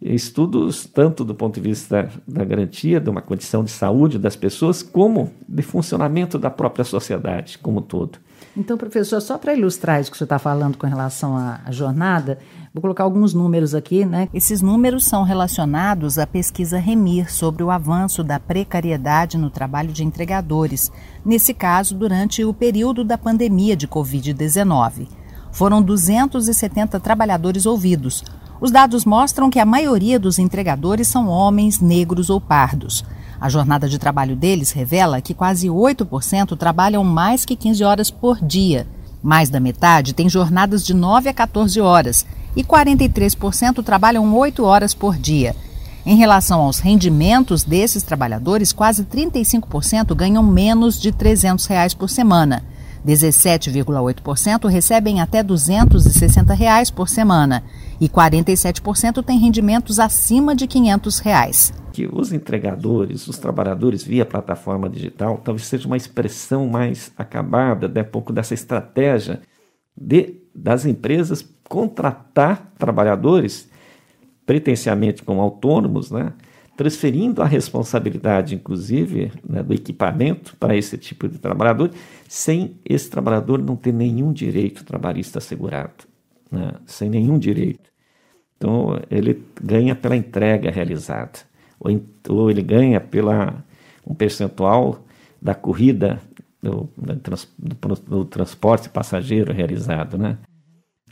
Estudos 0.00 0.86
tanto 0.86 1.24
do 1.24 1.34
ponto 1.34 1.54
de 1.54 1.60
vista 1.60 2.10
da 2.26 2.44
garantia 2.44 2.98
de 2.98 3.10
uma 3.10 3.20
condição 3.20 3.62
de 3.62 3.70
saúde 3.70 4.18
das 4.18 4.34
pessoas, 4.34 4.82
como 4.82 5.30
de 5.46 5.62
funcionamento 5.62 6.38
da 6.38 6.50
própria 6.50 6.84
sociedade 6.84 7.58
como 7.58 7.80
um 7.80 7.82
todo. 7.82 8.18
Então, 8.56 8.78
professor, 8.78 9.20
só 9.20 9.36
para 9.36 9.54
ilustrar 9.54 10.00
isso 10.00 10.10
que 10.10 10.16
você 10.16 10.24
está 10.24 10.38
falando 10.38 10.78
com 10.78 10.86
relação 10.86 11.36
à, 11.36 11.70
jornada, 11.70 12.38
Vou 12.72 12.80
colocar 12.80 13.02
alguns 13.02 13.34
números 13.34 13.74
aqui, 13.74 14.04
né? 14.04 14.28
Esses 14.32 14.62
números 14.62 15.04
são 15.04 15.24
relacionados 15.24 16.20
à 16.20 16.26
pesquisa 16.26 16.78
Remir 16.78 17.28
sobre 17.32 17.64
o 17.64 17.70
avanço 17.70 18.22
da 18.22 18.38
precariedade 18.38 19.36
no 19.36 19.50
trabalho 19.50 19.92
de 19.92 20.04
entregadores, 20.04 20.88
nesse 21.24 21.52
caso, 21.52 21.96
durante 21.96 22.44
o 22.44 22.54
período 22.54 23.02
da 23.02 23.18
pandemia 23.18 23.76
de 23.76 23.88
Covid-19. 23.88 25.08
Foram 25.50 25.82
270 25.82 27.00
trabalhadores 27.00 27.66
ouvidos. 27.66 28.22
Os 28.60 28.70
dados 28.70 29.06
mostram 29.06 29.48
que 29.48 29.58
a 29.58 29.64
maioria 29.64 30.18
dos 30.18 30.38
entregadores 30.38 31.08
são 31.08 31.28
homens, 31.28 31.80
negros 31.80 32.28
ou 32.28 32.38
pardos. 32.38 33.02
A 33.40 33.48
jornada 33.48 33.88
de 33.88 33.98
trabalho 33.98 34.36
deles 34.36 34.70
revela 34.70 35.22
que 35.22 35.32
quase 35.32 35.68
8% 35.68 36.58
trabalham 36.58 37.02
mais 37.02 37.46
que 37.46 37.56
15 37.56 37.82
horas 37.82 38.10
por 38.10 38.38
dia. 38.44 38.86
Mais 39.22 39.48
da 39.48 39.58
metade 39.58 40.12
tem 40.12 40.28
jornadas 40.28 40.84
de 40.84 40.92
9 40.92 41.30
a 41.30 41.32
14 41.32 41.80
horas 41.80 42.26
e 42.54 42.62
43% 42.62 43.82
trabalham 43.82 44.36
8 44.36 44.62
horas 44.62 44.92
por 44.92 45.16
dia. 45.16 45.56
Em 46.04 46.16
relação 46.16 46.60
aos 46.60 46.80
rendimentos 46.80 47.64
desses 47.64 48.02
trabalhadores, 48.02 48.72
quase 48.72 49.04
35% 49.04 50.14
ganham 50.14 50.42
menos 50.42 51.00
de 51.00 51.12
300 51.12 51.64
reais 51.64 51.94
por 51.94 52.10
semana. 52.10 52.62
17,8% 53.06 54.68
recebem 54.68 55.20
até 55.20 55.42
260 55.42 56.52
reais 56.54 56.90
por 56.90 57.08
semana 57.08 57.62
e 58.00 58.08
47% 58.08 59.24
têm 59.24 59.38
rendimentos 59.38 59.98
acima 59.98 60.54
de 60.54 60.66
500 60.66 61.18
reais. 61.18 61.72
Que 61.92 62.08
os 62.10 62.32
entregadores, 62.32 63.26
os 63.26 63.38
trabalhadores 63.38 64.02
via 64.04 64.24
plataforma 64.24 64.88
digital, 64.88 65.38
talvez 65.38 65.66
seja 65.66 65.86
uma 65.86 65.96
expressão 65.96 66.68
mais 66.68 67.12
acabada, 67.16 67.88
né, 67.88 68.02
pouco 68.02 68.32
dessa 68.32 68.54
estratégia 68.54 69.40
de, 69.96 70.40
das 70.54 70.86
empresas 70.86 71.44
contratar 71.68 72.72
trabalhadores, 72.78 73.68
pretensiamente 74.46 75.22
como 75.22 75.40
autônomos, 75.40 76.10
né? 76.10 76.32
Transferindo 76.80 77.42
a 77.42 77.44
responsabilidade, 77.44 78.54
inclusive, 78.54 79.30
né, 79.46 79.62
do 79.62 79.74
equipamento 79.74 80.56
para 80.56 80.74
esse 80.74 80.96
tipo 80.96 81.28
de 81.28 81.38
trabalhador, 81.38 81.90
sem 82.26 82.74
esse 82.82 83.10
trabalhador 83.10 83.62
não 83.62 83.76
ter 83.76 83.92
nenhum 83.92 84.32
direito 84.32 84.82
trabalhista 84.82 85.36
assegurado, 85.36 86.04
né, 86.50 86.72
sem 86.86 87.10
nenhum 87.10 87.38
direito. 87.38 87.90
Então, 88.56 88.98
ele 89.10 89.44
ganha 89.62 89.94
pela 89.94 90.16
entrega 90.16 90.70
realizada, 90.70 91.40
ou, 91.78 92.00
ou 92.30 92.50
ele 92.50 92.62
ganha 92.62 92.98
pela 92.98 93.62
um 94.06 94.14
percentual 94.14 95.04
da 95.40 95.54
corrida 95.54 96.18
do, 96.62 96.88
do, 96.96 97.94
do 98.08 98.24
transporte 98.24 98.88
passageiro 98.88 99.52
realizado, 99.52 100.16
né? 100.16 100.38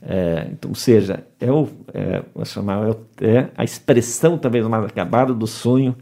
É, 0.01 0.47
então, 0.51 0.71
ou 0.71 0.75
seja, 0.75 1.25
é, 1.39 1.51
o, 1.51 1.67
é, 1.93 2.45
chamar, 2.45 2.89
é, 3.21 3.27
é 3.27 3.49
a 3.55 3.63
expressão 3.63 4.37
talvez 4.37 4.65
mais 4.67 4.85
acabada 4.85 5.33
do 5.33 5.45
sonho 5.45 5.95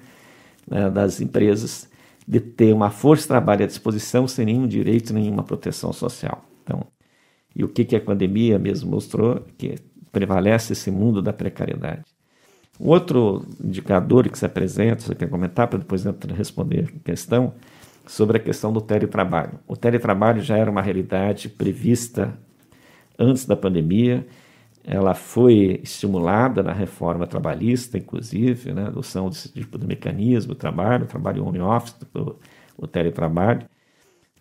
né, 0.69 0.89
das 0.89 1.19
empresas 1.19 1.89
de 2.27 2.39
ter 2.39 2.73
uma 2.73 2.89
força 2.89 3.23
de 3.23 3.27
trabalho 3.29 3.63
à 3.63 3.67
disposição 3.67 4.27
sem 4.27 4.45
nenhum 4.45 4.67
direito, 4.67 5.13
nenhuma 5.13 5.43
proteção 5.43 5.93
social. 5.93 6.43
Então, 6.63 6.85
e 7.55 7.63
o 7.63 7.69
que, 7.69 7.85
que 7.85 7.95
a 7.95 8.01
pandemia 8.01 8.59
mesmo 8.59 8.91
mostrou? 8.91 9.45
Que 9.57 9.75
prevalece 10.11 10.73
esse 10.73 10.91
mundo 10.91 11.21
da 11.21 11.31
precariedade. 11.31 12.03
Outro 12.79 13.45
indicador 13.63 14.29
que 14.29 14.37
se 14.37 14.45
apresenta, 14.45 15.01
você 15.01 15.15
quer 15.15 15.29
comentar 15.29 15.67
para 15.67 15.79
depois 15.79 16.03
responder 16.35 16.93
a 16.95 16.99
questão, 17.03 17.53
sobre 18.05 18.37
a 18.37 18.39
questão 18.39 18.71
do 18.71 18.81
teletrabalho. 18.81 19.59
O 19.67 19.75
teletrabalho 19.75 20.41
já 20.41 20.57
era 20.57 20.69
uma 20.69 20.81
realidade 20.81 21.49
prevista 21.49 22.37
antes 23.17 23.45
da 23.45 23.55
pandemia. 23.55 24.25
Ela 24.83 25.13
foi 25.13 25.81
estimulada 25.83 26.63
na 26.63 26.71
reforma 26.71 27.27
trabalhista, 27.27 27.97
inclusive, 27.97 28.71
né, 28.71 28.85
adoção 28.85 29.27
desse 29.27 29.49
tipo 29.49 29.77
de 29.77 29.85
mecanismo, 29.85 30.55
trabalho, 30.55 31.05
trabalho 31.05 31.45
home 31.45 31.59
office, 31.59 31.93
o, 32.77 32.87
teletrabalho. 32.87 33.65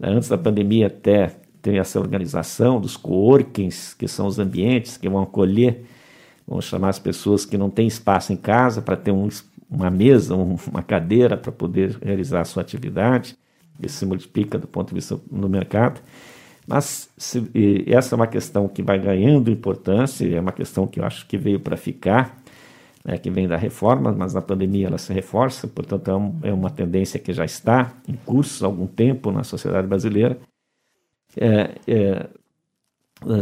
Antes 0.00 0.28
da 0.28 0.38
pandemia 0.38 0.86
até 0.86 1.34
tem 1.60 1.78
essa 1.78 1.98
organização 1.98 2.80
dos 2.80 2.96
coworkings, 2.96 3.94
que 3.94 4.06
são 4.06 4.28
os 4.28 4.38
ambientes 4.38 4.96
que 4.96 5.08
vão 5.08 5.22
acolher, 5.22 5.84
vão 6.46 6.60
chamar 6.60 6.90
as 6.90 6.98
pessoas 7.00 7.44
que 7.44 7.58
não 7.58 7.68
têm 7.68 7.88
espaço 7.88 8.32
em 8.32 8.36
casa 8.36 8.80
para 8.80 8.96
ter 8.96 9.10
um, 9.10 9.28
uma 9.68 9.90
mesa, 9.90 10.36
um, 10.36 10.56
uma 10.70 10.82
cadeira 10.82 11.36
para 11.36 11.50
poder 11.50 11.98
realizar 12.00 12.42
a 12.42 12.44
sua 12.44 12.62
atividade. 12.62 13.36
Isso 13.82 13.96
se 13.96 14.06
multiplica 14.06 14.58
do 14.58 14.68
ponto 14.68 14.90
de 14.90 14.94
vista 14.94 15.18
no 15.28 15.48
mercado. 15.48 16.00
Mas 16.66 17.08
se, 17.16 17.50
essa 17.86 18.14
é 18.14 18.16
uma 18.16 18.26
questão 18.26 18.66
que 18.66 18.82
vai 18.82 18.98
ganhando 18.98 19.50
importância, 19.50 20.26
é 20.26 20.40
uma 20.40 20.52
questão 20.52 20.86
que 20.86 20.98
eu 20.98 21.04
acho 21.04 21.26
que 21.26 21.38
veio 21.38 21.60
para 21.60 21.76
ficar, 21.76 22.42
né, 23.04 23.16
que 23.18 23.30
vem 23.30 23.46
da 23.46 23.56
reforma, 23.56 24.12
mas 24.12 24.34
na 24.34 24.42
pandemia 24.42 24.88
ela 24.88 24.98
se 24.98 25.12
reforça, 25.12 25.68
portanto 25.68 26.10
é, 26.10 26.16
um, 26.16 26.38
é 26.42 26.52
uma 26.52 26.70
tendência 26.70 27.20
que 27.20 27.32
já 27.32 27.44
está 27.44 27.94
em 28.08 28.14
curso 28.14 28.64
há 28.64 28.68
algum 28.68 28.86
tempo 28.86 29.30
na 29.30 29.44
sociedade 29.44 29.86
brasileira. 29.86 30.38
É, 31.36 31.74
é, 31.86 32.28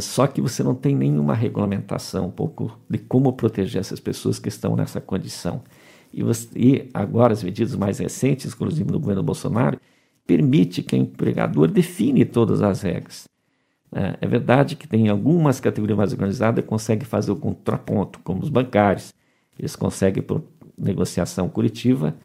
só 0.00 0.26
que 0.26 0.40
você 0.40 0.62
não 0.62 0.74
tem 0.74 0.94
nenhuma 0.94 1.34
regulamentação 1.34 2.26
um 2.26 2.30
pouco 2.30 2.78
de 2.88 2.98
como 2.98 3.32
proteger 3.32 3.80
essas 3.80 3.98
pessoas 3.98 4.38
que 4.38 4.48
estão 4.48 4.76
nessa 4.76 5.00
condição. 5.00 5.62
E, 6.12 6.22
você, 6.22 6.48
e 6.54 6.90
agora 6.92 7.32
as 7.32 7.42
medidas 7.42 7.74
mais 7.74 7.98
recentes, 7.98 8.52
inclusive 8.52 8.90
no 8.90 9.00
governo 9.00 9.22
Bolsonaro, 9.22 9.80
permite 10.26 10.82
que 10.82 10.94
o 10.94 10.98
empregador 10.98 11.68
define 11.70 12.24
todas 12.24 12.62
as 12.62 12.82
regras. 12.82 13.28
É, 13.92 14.18
é 14.22 14.26
verdade 14.26 14.74
que 14.74 14.88
tem 14.88 15.08
algumas 15.08 15.60
categorias 15.60 15.96
mais 15.96 16.12
organizadas 16.12 16.64
que 16.64 16.68
conseguem 16.68 17.06
fazer 17.06 17.30
o 17.30 17.36
contraponto, 17.36 18.18
como 18.20 18.42
os 18.42 18.48
bancários. 18.48 19.12
Eles 19.58 19.76
conseguem, 19.76 20.22
por 20.22 20.42
negociação 20.76 21.48
coletiva, 21.48 22.16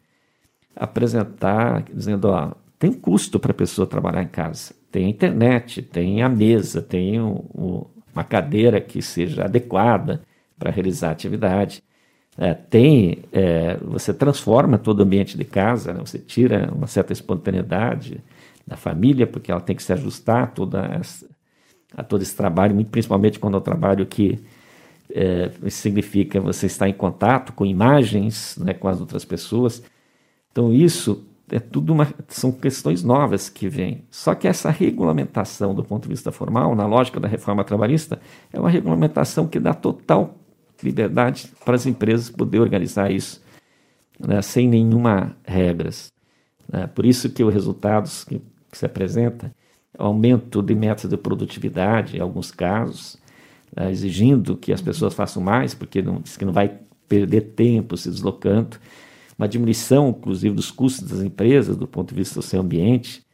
apresentar, 0.74 1.84
dizendo, 1.84 2.28
ó, 2.28 2.52
tem 2.78 2.92
custo 2.92 3.38
para 3.38 3.52
a 3.52 3.54
pessoa 3.54 3.86
trabalhar 3.86 4.22
em 4.22 4.28
casa. 4.28 4.74
Tem 4.90 5.06
a 5.06 5.08
internet, 5.08 5.82
tem 5.82 6.22
a 6.22 6.28
mesa, 6.28 6.82
tem 6.82 7.20
o, 7.20 7.44
o, 7.54 7.86
uma 8.12 8.24
cadeira 8.24 8.80
que 8.80 9.00
seja 9.00 9.44
adequada 9.44 10.22
para 10.58 10.70
realizar 10.70 11.10
a 11.10 11.12
atividade. 11.12 11.82
É, 12.42 12.54
tem, 12.54 13.18
é, 13.30 13.76
você 13.82 14.14
transforma 14.14 14.78
todo 14.78 15.00
o 15.00 15.02
ambiente 15.02 15.36
de 15.36 15.44
casa, 15.44 15.92
né? 15.92 16.00
você 16.00 16.18
tira 16.18 16.72
uma 16.74 16.86
certa 16.86 17.12
espontaneidade 17.12 18.18
da 18.66 18.78
família, 18.78 19.26
porque 19.26 19.52
ela 19.52 19.60
tem 19.60 19.76
que 19.76 19.82
se 19.82 19.92
ajustar 19.92 20.44
a 20.44 20.46
toda 20.46 20.86
essa, 20.86 21.26
a 21.94 22.02
todo 22.02 22.22
esse 22.22 22.34
trabalho, 22.34 22.74
muito 22.74 22.90
principalmente 22.90 23.38
quando 23.38 23.56
é 23.56 23.58
um 23.58 23.62
trabalho 23.62 24.06
que 24.06 24.38
é, 25.12 25.50
significa 25.68 26.40
você 26.40 26.64
estar 26.64 26.88
em 26.88 26.94
contato 26.94 27.52
com 27.52 27.66
imagens, 27.66 28.56
né, 28.56 28.72
com 28.72 28.88
as 28.88 29.00
outras 29.00 29.22
pessoas. 29.22 29.82
Então 30.50 30.72
isso 30.72 31.22
é 31.50 31.58
tudo 31.58 31.92
uma, 31.92 32.08
são 32.28 32.50
questões 32.50 33.04
novas 33.04 33.50
que 33.50 33.68
vêm. 33.68 34.04
Só 34.10 34.34
que 34.34 34.48
essa 34.48 34.70
regulamentação 34.70 35.74
do 35.74 35.84
ponto 35.84 36.04
de 36.04 36.08
vista 36.08 36.32
formal, 36.32 36.74
na 36.74 36.86
lógica 36.86 37.20
da 37.20 37.28
reforma 37.28 37.64
trabalhista, 37.64 38.18
é 38.50 38.58
uma 38.58 38.70
regulamentação 38.70 39.46
que 39.46 39.60
dá 39.60 39.74
total 39.74 40.39
liberdade 40.84 41.50
para 41.64 41.74
as 41.74 41.86
empresas 41.86 42.30
poder 42.30 42.60
organizar 42.60 43.10
isso 43.10 43.42
né, 44.18 44.42
sem 44.42 44.68
nenhuma 44.68 45.36
regras. 45.44 46.12
Né? 46.70 46.86
Por 46.86 47.06
isso 47.06 47.30
que 47.30 47.42
os 47.42 47.52
resultados 47.52 48.24
que, 48.24 48.40
que 48.70 48.78
se 48.78 48.86
apresenta, 48.86 49.54
aumento 49.98 50.62
de 50.62 50.74
metas 50.74 51.10
de 51.10 51.16
produtividade, 51.16 52.16
em 52.16 52.20
alguns 52.20 52.50
casos, 52.50 53.18
né, 53.74 53.90
exigindo 53.90 54.56
que 54.56 54.72
as 54.72 54.80
pessoas 54.80 55.14
façam 55.14 55.42
mais, 55.42 55.74
porque 55.74 56.02
não, 56.02 56.20
diz 56.20 56.36
que 56.36 56.44
não 56.44 56.52
vai 56.52 56.78
perder 57.08 57.40
tempo 57.54 57.96
se 57.96 58.08
deslocando, 58.08 58.76
uma 59.36 59.48
diminuição, 59.48 60.10
inclusive, 60.10 60.54
dos 60.54 60.70
custos 60.70 61.08
das 61.08 61.22
empresas 61.22 61.76
do 61.76 61.88
ponto 61.88 62.10
de 62.10 62.14
vista 62.14 62.36
do 62.36 62.42
seu 62.42 62.60
ambiente. 62.60 63.24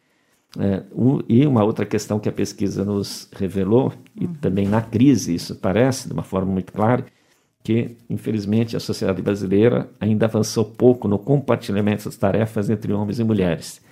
É, 0.58 0.84
um, 0.94 1.20
e 1.28 1.44
uma 1.44 1.64
outra 1.64 1.84
questão 1.84 2.18
que 2.20 2.28
a 2.28 2.32
pesquisa 2.32 2.84
nos 2.84 3.28
revelou, 3.32 3.92
e 4.18 4.24
uhum. 4.24 4.34
também 4.34 4.66
na 4.66 4.80
crise 4.80 5.34
isso 5.34 5.56
parece 5.56 6.06
de 6.06 6.14
uma 6.14 6.22
forma 6.22 6.50
muito 6.50 6.72
clara, 6.72 7.04
que, 7.66 7.96
infelizmente, 8.08 8.76
a 8.76 8.80
sociedade 8.80 9.20
brasileira 9.20 9.90
ainda 9.98 10.26
avançou 10.26 10.64
pouco 10.64 11.08
no 11.08 11.18
compartilhamento 11.18 12.04
das 12.04 12.16
tarefas 12.16 12.70
entre 12.70 12.92
homens 12.92 13.18
e 13.18 13.24
mulheres. 13.24 13.82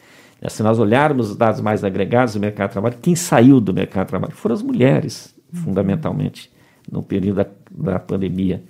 É, 0.41 0.49
se 0.49 0.63
nós 0.63 0.79
olharmos 0.79 1.31
os 1.31 1.37
dados 1.37 1.61
mais 1.61 1.83
agregados 1.83 2.35
do 2.35 2.41
mercado 2.41 2.69
de 2.69 2.75
trabalho, 2.75 2.97
quem 3.03 3.17
saiu 3.17 3.61
do 3.61 3.75
mercado 3.75 4.05
de 4.05 4.11
trabalho 4.11 4.33
foram 4.33 4.55
as 4.55 4.63
mulheres, 4.63 5.35
fundamentalmente, 5.53 6.53
no 6.89 7.03
período 7.03 7.39
da, 7.39 7.47
da 7.69 7.99
pandemia, 7.99 8.63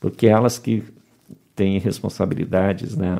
porque 0.00 0.26
elas 0.26 0.58
que 0.58 0.82
têm 1.54 1.78
responsabilidades 1.78 2.96
né, 2.96 3.18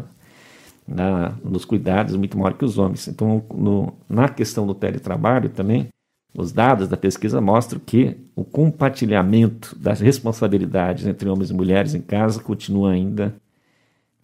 na, 0.86 1.34
nos 1.44 1.66
cuidados 1.66 2.16
muito 2.16 2.38
maior 2.38 2.54
que 2.54 2.64
os 2.64 2.78
homens. 2.78 3.06
Então, 3.06 3.44
no, 3.54 3.92
na 4.08 4.30
questão 4.30 4.66
do 4.66 4.74
teletrabalho 4.74 5.50
também, 5.50 5.88
os 6.34 6.52
dados 6.52 6.88
da 6.88 6.96
pesquisa 6.96 7.40
mostram 7.40 7.80
que 7.84 8.16
o 8.36 8.44
compartilhamento 8.44 9.76
das 9.78 10.00
responsabilidades 10.00 11.06
entre 11.06 11.28
homens 11.28 11.50
e 11.50 11.54
mulheres 11.54 11.94
em 11.94 12.00
casa 12.00 12.40
continua 12.40 12.92
ainda 12.92 13.34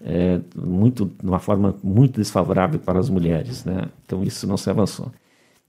é, 0.00 0.38
muito, 0.54 1.06
de 1.06 1.26
uma 1.26 1.38
forma 1.38 1.75
muito 1.82 2.20
desfavorável 2.20 2.78
para 2.78 2.99
as 2.99 3.08
mulheres. 3.08 3.64
Né? 3.64 3.88
Então, 4.04 4.23
isso 4.23 4.46
não 4.46 4.56
se 4.56 4.68
avançou. 4.68 5.11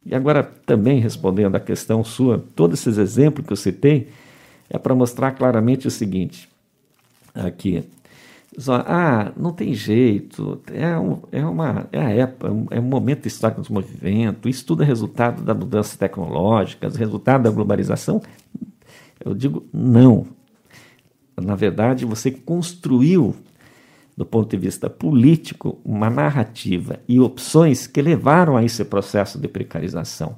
E 0.06 0.14
agora, 0.14 0.44
também 0.66 1.00
respondendo 1.00 1.56
à 1.56 1.60
questão 1.60 2.04
sua, 2.04 2.44
todos 2.56 2.80
esses 2.80 2.98
exemplos 2.98 3.46
que 3.48 3.54
eu 3.54 3.58
citei 3.58 4.10
é 4.70 4.78
para 4.78 4.94
mostrar 4.94 5.32
claramente 5.32 5.88
o 5.88 5.92
seguinte: 5.92 6.48
aqui, 7.34 7.84
ah, 8.88 9.34
não 9.36 9.52
tem 9.52 9.74
jeito, 9.74 10.62
é, 10.72 10.98
um, 10.98 11.22
é, 11.32 11.46
uma, 11.46 11.88
é 11.92 12.00
a 12.00 12.10
época, 12.10 12.48
é 12.72 12.80
um 12.80 12.84
momento 12.84 13.28
histórico 13.28 13.62
do 13.62 13.74
movimento, 13.74 14.48
isso 14.48 14.66
tudo 14.66 14.84
é 14.84 14.86
resultado 14.86 15.44
da 15.44 15.54
mudança 15.54 15.98
tecnológica, 15.98 16.90
resultado 16.90 17.44
da 17.44 17.50
globalização. 17.50 18.22
Eu 19.24 19.34
digo, 19.34 19.66
não. 19.74 20.26
Na 21.36 21.56
verdade, 21.56 22.06
você 22.06 22.32
construiu, 22.32 23.36
do 24.16 24.26
ponto 24.26 24.50
de 24.50 24.58
vista 24.58 24.90
político, 24.90 25.80
uma 25.84 26.10
narrativa 26.10 27.00
e 27.08 27.20
opções 27.20 27.88
que 27.88 28.02
levaram 28.02 28.56
a 28.56 28.64
esse 28.64 28.86
processo 28.86 29.38
de 29.38 29.48
precarização. 29.48 30.38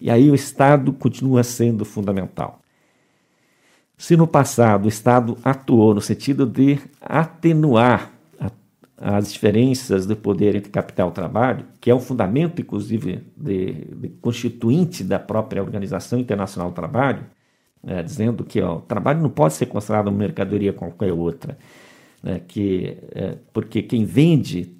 E 0.00 0.10
aí 0.10 0.30
o 0.30 0.34
Estado 0.34 0.92
continua 0.92 1.42
sendo 1.42 1.84
fundamental. 1.84 2.60
Se 3.96 4.16
no 4.16 4.26
passado 4.26 4.86
o 4.86 4.88
Estado 4.88 5.36
atuou 5.44 5.94
no 5.94 6.00
sentido 6.00 6.46
de 6.46 6.78
atenuar 7.00 8.12
a, 8.40 9.16
as 9.16 9.32
diferenças 9.32 10.06
do 10.06 10.16
poder 10.16 10.56
entre 10.56 10.70
capital 10.70 11.10
e 11.10 11.12
trabalho, 11.12 11.64
que 11.80 11.90
é 11.90 11.94
um 11.94 12.00
fundamento, 12.00 12.60
inclusive, 12.60 13.22
de, 13.36 13.72
de 13.72 14.08
constituinte 14.20 15.04
da 15.04 15.18
própria 15.18 15.62
Organização 15.62 16.18
Internacional 16.18 16.70
do 16.70 16.74
Trabalho, 16.74 17.24
né, 17.82 18.02
dizendo 18.02 18.44
que 18.44 18.60
ó, 18.60 18.76
o 18.76 18.80
trabalho 18.80 19.20
não 19.20 19.30
pode 19.30 19.54
ser 19.54 19.66
considerado 19.66 20.08
uma 20.08 20.18
mercadoria 20.18 20.72
qualquer 20.72 21.12
outra, 21.12 21.56
né, 22.22 22.40
que, 22.48 22.96
é, 23.12 23.36
porque 23.52 23.82
quem 23.82 24.04
vende 24.04 24.73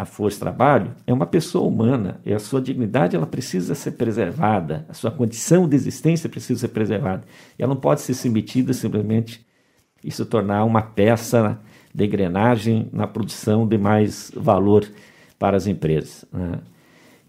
a 0.00 0.06
força 0.06 0.36
de 0.36 0.40
trabalho 0.40 0.92
é 1.06 1.12
uma 1.12 1.26
pessoa 1.26 1.68
humana 1.68 2.22
e 2.24 2.32
a 2.32 2.38
sua 2.38 2.58
dignidade 2.58 3.14
ela 3.14 3.26
precisa 3.26 3.74
ser 3.74 3.92
preservada, 3.92 4.86
a 4.88 4.94
sua 4.94 5.10
condição 5.10 5.68
de 5.68 5.76
existência 5.76 6.26
precisa 6.26 6.60
ser 6.60 6.68
preservada. 6.68 7.22
E 7.58 7.62
ela 7.62 7.74
não 7.74 7.80
pode 7.80 8.00
ser 8.00 8.14
submetida 8.14 8.72
simplesmente 8.72 9.44
e 10.02 10.10
se 10.10 10.24
tornar 10.24 10.64
uma 10.64 10.80
peça 10.80 11.60
de 11.94 12.06
engrenagem 12.06 12.88
na 12.94 13.06
produção 13.06 13.68
de 13.68 13.76
mais 13.76 14.32
valor 14.34 14.90
para 15.38 15.58
as 15.58 15.66
empresas. 15.66 16.24
Né? 16.32 16.60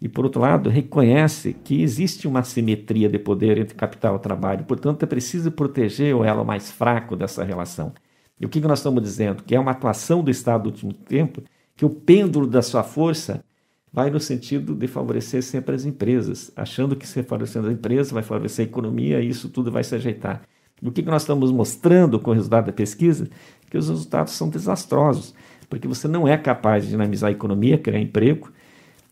E, 0.01 0.07
por 0.07 0.23
outro 0.23 0.39
lado, 0.39 0.69
reconhece 0.69 1.51
que 1.51 1.81
existe 1.81 2.25
uma 2.25 2.41
simetria 2.41 3.09
de 3.09 3.19
poder 3.19 3.57
entre 3.57 3.75
capital 3.75 4.15
e 4.15 4.19
trabalho, 4.19 4.63
portanto, 4.63 5.03
é 5.03 5.05
preciso 5.05 5.51
proteger 5.51 6.15
o 6.15 6.23
elo 6.23 6.45
mais 6.45 6.71
fraco 6.71 7.17
dessa 7.17 7.43
relação. 7.43 7.91
E 8.39 8.45
o 8.45 8.49
que 8.49 8.61
nós 8.61 8.79
estamos 8.79 9.03
dizendo? 9.03 9.43
Que 9.43 9.55
é 9.55 9.59
uma 9.59 9.71
atuação 9.71 10.23
do 10.23 10.31
Estado 10.31 10.63
do 10.63 10.69
último 10.69 10.93
tempo 10.93 11.43
que 11.81 11.85
o 11.85 11.89
pêndulo 11.89 12.45
da 12.45 12.61
sua 12.61 12.83
força 12.83 13.43
vai 13.91 14.11
no 14.11 14.19
sentido 14.19 14.75
de 14.75 14.85
favorecer 14.85 15.41
sempre 15.41 15.73
as 15.73 15.83
empresas, 15.83 16.51
achando 16.55 16.95
que 16.95 17.07
se 17.07 17.23
favorecendo 17.23 17.69
a 17.69 17.71
empresa 17.71 18.13
vai 18.13 18.21
favorecer 18.21 18.67
a 18.67 18.69
economia 18.69 19.19
e 19.19 19.27
isso 19.27 19.49
tudo 19.49 19.71
vai 19.71 19.83
se 19.83 19.95
ajeitar. 19.95 20.43
O 20.79 20.91
que 20.91 21.01
nós 21.01 21.23
estamos 21.23 21.51
mostrando 21.51 22.19
com 22.19 22.29
o 22.29 22.33
resultado 22.35 22.67
da 22.67 22.71
pesquisa? 22.71 23.27
Que 23.67 23.79
os 23.79 23.89
resultados 23.89 24.33
são 24.33 24.47
desastrosos, 24.47 25.33
porque 25.67 25.87
você 25.87 26.07
não 26.07 26.27
é 26.27 26.37
capaz 26.37 26.83
de 26.83 26.91
dinamizar 26.91 27.29
a 27.29 27.31
economia, 27.31 27.79
criar 27.79 27.99
emprego, 27.99 28.51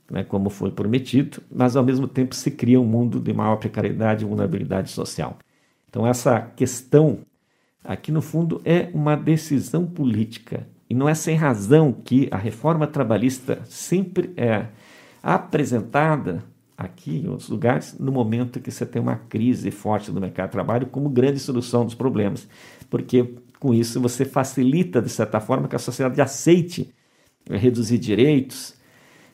né, 0.07 0.23
como 0.23 0.51
foi 0.51 0.69
prometido, 0.69 1.41
mas 1.51 1.75
ao 1.75 1.83
mesmo 1.83 2.07
tempo 2.07 2.35
se 2.35 2.51
cria 2.51 2.79
um 2.79 2.85
mundo 2.85 3.19
de 3.19 3.33
maior 3.33 3.55
precariedade 3.55 4.23
e 4.23 4.27
vulnerabilidade 4.27 4.91
social. 4.91 5.39
Então, 5.89 6.05
essa 6.05 6.39
questão 6.55 7.21
aqui, 7.83 8.11
no 8.11 8.21
fundo, 8.21 8.61
é 8.63 8.91
uma 8.93 9.15
decisão 9.15 9.87
política 9.87 10.67
e 10.89 10.95
não 10.95 11.07
é 11.07 11.13
sem 11.13 11.35
razão 11.35 11.93
que 11.93 12.27
a 12.31 12.37
reforma 12.37 12.87
trabalhista 12.87 13.61
sempre 13.65 14.33
é 14.35 14.65
apresentada 15.21 16.43
aqui 16.77 17.19
em 17.19 17.27
outros 17.27 17.49
lugares 17.49 17.95
no 17.99 18.11
momento 18.11 18.59
que 18.59 18.71
você 18.71 18.85
tem 18.85 19.01
uma 19.01 19.17
crise 19.17 19.69
forte 19.69 20.11
do 20.11 20.19
mercado 20.19 20.47
de 20.47 20.53
trabalho 20.53 20.87
como 20.87 21.09
grande 21.09 21.39
solução 21.39 21.85
dos 21.85 21.93
problemas, 21.93 22.47
porque 22.89 23.35
com 23.59 23.73
isso 23.73 23.99
você 24.01 24.25
facilita 24.25 25.01
de 25.01 25.09
certa 25.09 25.39
forma 25.39 25.67
que 25.67 25.75
a 25.75 25.79
sociedade 25.79 26.21
aceite 26.21 26.89
reduzir 27.49 27.97
direitos, 27.97 28.73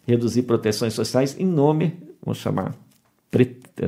reduzir 0.07 0.43
proteções 0.43 0.93
sociais 0.93 1.39
em 1.39 1.45
nome, 1.45 1.97
vamos 2.21 2.39
chamar 2.39 2.75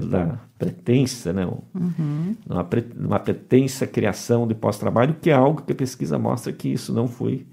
da 0.09 0.39
pretensa, 0.59 1.31
né? 1.31 1.45
Uhum. 1.45 2.35
Uma, 2.49 2.63
pre, 2.63 2.85
uma 2.97 3.19
pretensa 3.19 3.87
criação 3.87 4.45
de 4.45 4.53
pós-trabalho, 4.53 5.15
que 5.21 5.29
é 5.29 5.33
algo 5.33 5.61
que 5.61 5.71
a 5.71 5.75
pesquisa 5.75 6.19
mostra 6.19 6.51
que 6.51 6.67
isso 6.67 6.93
não 6.93 7.07
foi 7.07 7.45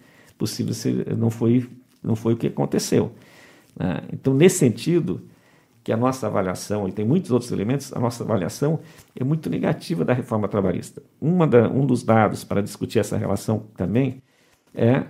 possível 0.44 1.16
não 1.16 1.30
foi, 1.30 1.68
não 2.02 2.14
foi 2.14 2.34
o 2.34 2.36
que 2.36 2.48
aconteceu. 2.48 3.12
Né? 3.78 4.02
Então, 4.12 4.34
nesse 4.34 4.58
sentido, 4.58 5.22
que 5.82 5.92
a 5.92 5.96
nossa 5.96 6.26
avaliação, 6.26 6.88
e 6.88 6.92
tem 6.92 7.04
muitos 7.04 7.30
outros 7.30 7.52
elementos, 7.52 7.92
a 7.92 8.00
nossa 8.00 8.24
avaliação 8.24 8.80
é 9.14 9.22
muito 9.24 9.50
negativa 9.50 10.04
da 10.04 10.14
reforma 10.14 10.48
trabalhista. 10.48 11.02
Uma 11.20 11.46
da, 11.46 11.68
um 11.68 11.84
dos 11.84 12.02
dados 12.02 12.42
para 12.42 12.62
discutir 12.62 12.98
essa 12.98 13.16
relação 13.16 13.66
também 13.76 14.22
é 14.74 15.04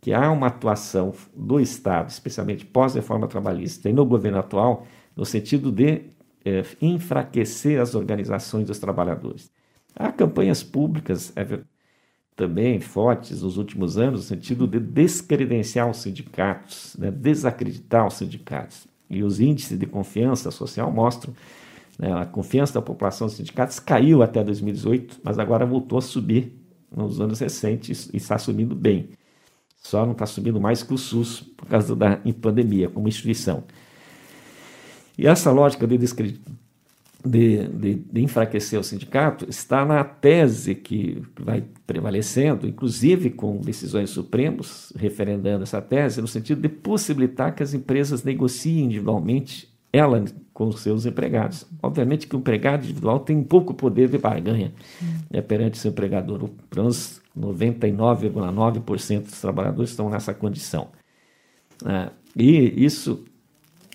que 0.00 0.12
há 0.12 0.30
uma 0.30 0.48
atuação 0.48 1.12
do 1.34 1.60
Estado, 1.60 2.10
especialmente 2.10 2.64
pós-reforma 2.64 3.28
trabalhista 3.28 3.88
e 3.88 3.92
no 3.92 4.04
governo 4.04 4.38
atual, 4.38 4.86
no 5.16 5.24
sentido 5.24 5.70
de 5.70 6.02
é, 6.44 6.64
enfraquecer 6.80 7.80
as 7.80 7.94
organizações 7.94 8.66
dos 8.66 8.78
trabalhadores. 8.78 9.50
Há 9.94 10.10
campanhas 10.10 10.62
públicas, 10.62 11.32
é, 11.36 11.60
também 12.34 12.80
fortes 12.80 13.42
nos 13.42 13.56
últimos 13.56 13.98
anos, 13.98 14.20
no 14.20 14.26
sentido 14.26 14.66
de 14.66 14.80
descredenciar 14.80 15.90
os 15.90 15.98
sindicatos, 15.98 16.96
né, 16.98 17.10
desacreditar 17.10 18.06
os 18.06 18.14
sindicatos. 18.14 18.86
E 19.08 19.22
os 19.22 19.40
índices 19.40 19.78
de 19.78 19.86
confiança 19.86 20.50
social 20.50 20.90
mostram 20.90 21.34
né, 21.98 22.12
a 22.12 22.24
confiança 22.24 22.74
da 22.74 22.82
população 22.82 23.26
nos 23.26 23.34
sindicatos 23.34 23.78
caiu 23.78 24.22
até 24.22 24.42
2018, 24.42 25.20
mas 25.22 25.38
agora 25.38 25.66
voltou 25.66 25.98
a 25.98 26.02
subir 26.02 26.52
nos 26.94 27.20
anos 27.20 27.40
recentes 27.40 28.08
e 28.12 28.16
está 28.16 28.38
subindo 28.38 28.74
bem. 28.74 29.10
Só 29.76 30.04
não 30.06 30.12
está 30.12 30.26
subindo 30.26 30.60
mais 30.60 30.82
que 30.82 30.94
o 30.94 30.98
SUS 30.98 31.40
por 31.40 31.66
causa 31.66 31.94
da 31.94 32.18
pandemia 32.40 32.88
como 32.88 33.08
instituição. 33.08 33.64
E 35.18 35.26
essa 35.26 35.50
lógica 35.50 35.86
de 35.86 35.98
de, 37.24 37.68
de, 37.68 37.94
de, 37.94 38.22
enfraquecer 38.22 38.78
o 38.78 38.82
sindicato 38.82 39.46
está 39.48 39.84
na 39.84 40.02
tese 40.02 40.74
que 40.74 41.22
vai 41.38 41.64
prevalecendo, 41.86 42.66
inclusive 42.66 43.30
com 43.30 43.58
decisões 43.58 44.10
supremos 44.10 44.92
referendando 44.96 45.62
essa 45.62 45.80
tese, 45.80 46.20
no 46.20 46.26
sentido 46.26 46.60
de 46.60 46.68
possibilitar 46.68 47.54
que 47.54 47.62
as 47.62 47.74
empresas 47.74 48.24
negociem 48.24 48.86
individualmente, 48.86 49.72
ela 49.92 50.24
com 50.52 50.68
os 50.68 50.80
seus 50.80 51.06
empregados. 51.06 51.66
Obviamente 51.82 52.26
que 52.26 52.34
o 52.34 52.38
empregado 52.38 52.84
individual 52.84 53.20
tem 53.20 53.42
pouco 53.42 53.72
poder 53.74 54.08
de 54.08 54.18
barganha 54.18 54.72
né, 55.30 55.40
perante 55.40 55.78
seu 55.78 55.90
empregador. 55.90 56.48
Pelo 56.70 56.82
menos 56.82 57.22
99,9% 57.38 59.22
dos 59.22 59.40
trabalhadores 59.40 59.90
estão 59.90 60.10
nessa 60.10 60.34
condição. 60.34 60.88
É, 61.84 62.10
e 62.36 62.84
isso 62.84 63.24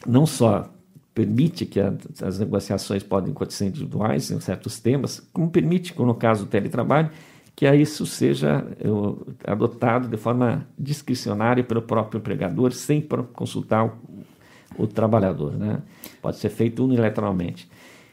não 0.05 0.25
só 0.25 0.71
permite 1.17 1.65
que 1.65 1.79
a, 1.79 1.95
as 2.21 2.37
negociações 2.37 3.01
podem 3.01 3.31
acontecer 3.31 3.65
individuais 3.65 4.29
em 4.29 4.39
certos 4.39 4.79
temas, 4.79 5.27
como 5.33 5.49
permite, 5.49 5.91
como 5.91 6.09
no 6.09 6.13
caso 6.13 6.45
do 6.45 6.49
teletrabalho, 6.49 7.09
que 7.55 7.67
isso 7.73 8.05
seja 8.05 8.63
eu, 8.79 9.25
adotado 9.43 10.07
de 10.07 10.15
forma 10.15 10.67
discricionária 10.77 11.63
pelo 11.63 11.81
próprio 11.81 12.19
empregador, 12.19 12.71
sem 12.71 13.01
consultar 13.33 13.85
o, 13.85 14.83
o 14.83 14.85
trabalhador. 14.85 15.53
Né? 15.53 15.81
Pode 16.21 16.37
ser 16.37 16.49
feito 16.49 16.85
unilateralmente. 16.85 17.67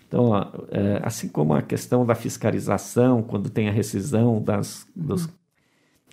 Então, 0.09 0.35
é, 0.71 1.01
assim 1.03 1.29
como 1.29 1.53
a 1.53 1.61
questão 1.61 2.07
da 2.07 2.15
fiscalização, 2.15 3.23
quando 3.23 3.51
tem 3.51 3.69
a 3.69 3.73
rescisão 3.73 4.41
das, 4.41 4.87
dos, 4.97 5.29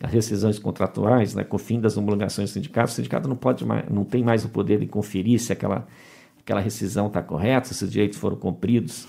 as 0.03 0.11
rescisões 0.11 0.59
contratuais, 0.59 1.35
né, 1.35 1.45
com 1.45 1.55
o 1.55 1.59
fim 1.59 1.79
das 1.79 1.95
homologações 1.95 2.49
do 2.49 2.53
sindicato, 2.53 2.91
o 2.91 2.95
sindicato 2.95 3.29
não, 3.29 3.37
pode 3.37 3.63
mais, 3.63 3.89
não 3.89 4.03
tem 4.03 4.21
mais 4.21 4.43
o 4.43 4.49
poder 4.49 4.77
de 4.77 4.87
conferir 4.87 5.39
se 5.39 5.53
aquela, 5.53 5.87
aquela 6.41 6.59
rescisão 6.59 7.07
está 7.07 7.21
correta, 7.21 7.73
se 7.73 7.83
os 7.83 7.91
direitos 7.91 8.17
foram 8.17 8.35
cumpridos 8.35 9.07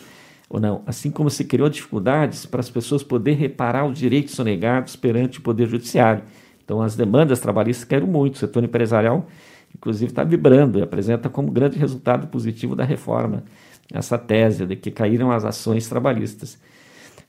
ou 0.48 0.60
não. 0.60 0.82
Assim 0.86 1.10
como 1.10 1.30
se 1.30 1.44
criou 1.44 1.68
dificuldades 1.68 2.46
para 2.46 2.60
as 2.60 2.70
pessoas 2.70 3.02
poderem 3.02 3.38
reparar 3.38 3.86
os 3.86 3.98
direitos 3.98 4.34
sonegados 4.34 4.96
perante 4.96 5.38
o 5.38 5.42
Poder 5.42 5.68
Judiciário. 5.68 6.22
Então, 6.64 6.80
as 6.82 6.94
demandas 6.94 7.40
trabalhistas 7.40 7.84
caíram 7.84 8.06
muito. 8.06 8.34
O 8.34 8.38
setor 8.38 8.62
empresarial, 8.62 9.26
inclusive, 9.74 10.12
está 10.12 10.22
vibrando 10.22 10.78
e 10.78 10.82
apresenta 10.82 11.28
como 11.28 11.50
grande 11.50 11.78
resultado 11.78 12.26
positivo 12.28 12.76
da 12.76 12.84
reforma 12.84 13.44
essa 13.92 14.18
tese 14.18 14.66
de 14.66 14.76
que 14.76 14.90
caíram 14.90 15.30
as 15.30 15.44
ações 15.44 15.88
trabalhistas. 15.88 16.58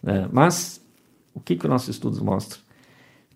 É, 0.05 0.27
mas, 0.31 0.81
o 1.33 1.39
que, 1.39 1.55
que 1.55 1.65
os 1.65 1.69
nossos 1.69 1.89
estudos 1.89 2.19
mostram? 2.19 2.59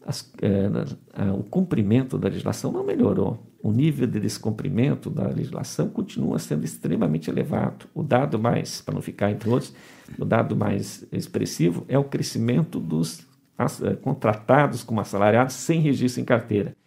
As, 0.05 0.31
é, 0.41 1.31
o 1.31 1.43
cumprimento 1.43 2.17
da 2.17 2.29
legislação 2.29 2.71
não 2.71 2.83
melhorou 2.83 3.39
o 3.67 3.71
nível 3.73 4.07
de 4.07 4.17
descumprimento 4.17 5.09
da 5.09 5.27
legislação 5.27 5.89
continua 5.89 6.39
sendo 6.39 6.63
extremamente 6.63 7.29
elevado. 7.29 7.85
O 7.93 8.01
dado 8.01 8.39
mais, 8.39 8.79
para 8.79 8.95
não 8.95 9.01
ficar 9.01 9.29
entre 9.29 9.49
outros, 9.49 9.73
o 10.17 10.23
dado 10.23 10.55
mais 10.55 11.05
expressivo 11.11 11.83
é 11.89 11.99
o 11.99 12.03
crescimento 12.05 12.79
dos 12.79 13.27
eh, 13.59 13.93
contratados 13.95 14.83
como 14.83 15.01
assalariados 15.01 15.53
sem 15.55 15.81
registro 15.81 16.21
em 16.21 16.23
carteira. 16.23 16.77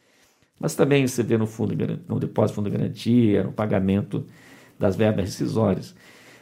Mas 0.58 0.74
também 0.74 1.06
você 1.06 1.22
vê 1.22 1.36
no, 1.36 1.46
fundo, 1.46 1.74
no 2.08 2.18
depósito 2.18 2.54
de 2.54 2.54
fundo 2.54 2.70
de 2.70 2.78
garantia, 2.78 3.44
no 3.44 3.52
pagamento 3.52 4.24
das 4.78 4.96
verbas 4.96 5.26
rescisórias. 5.26 5.94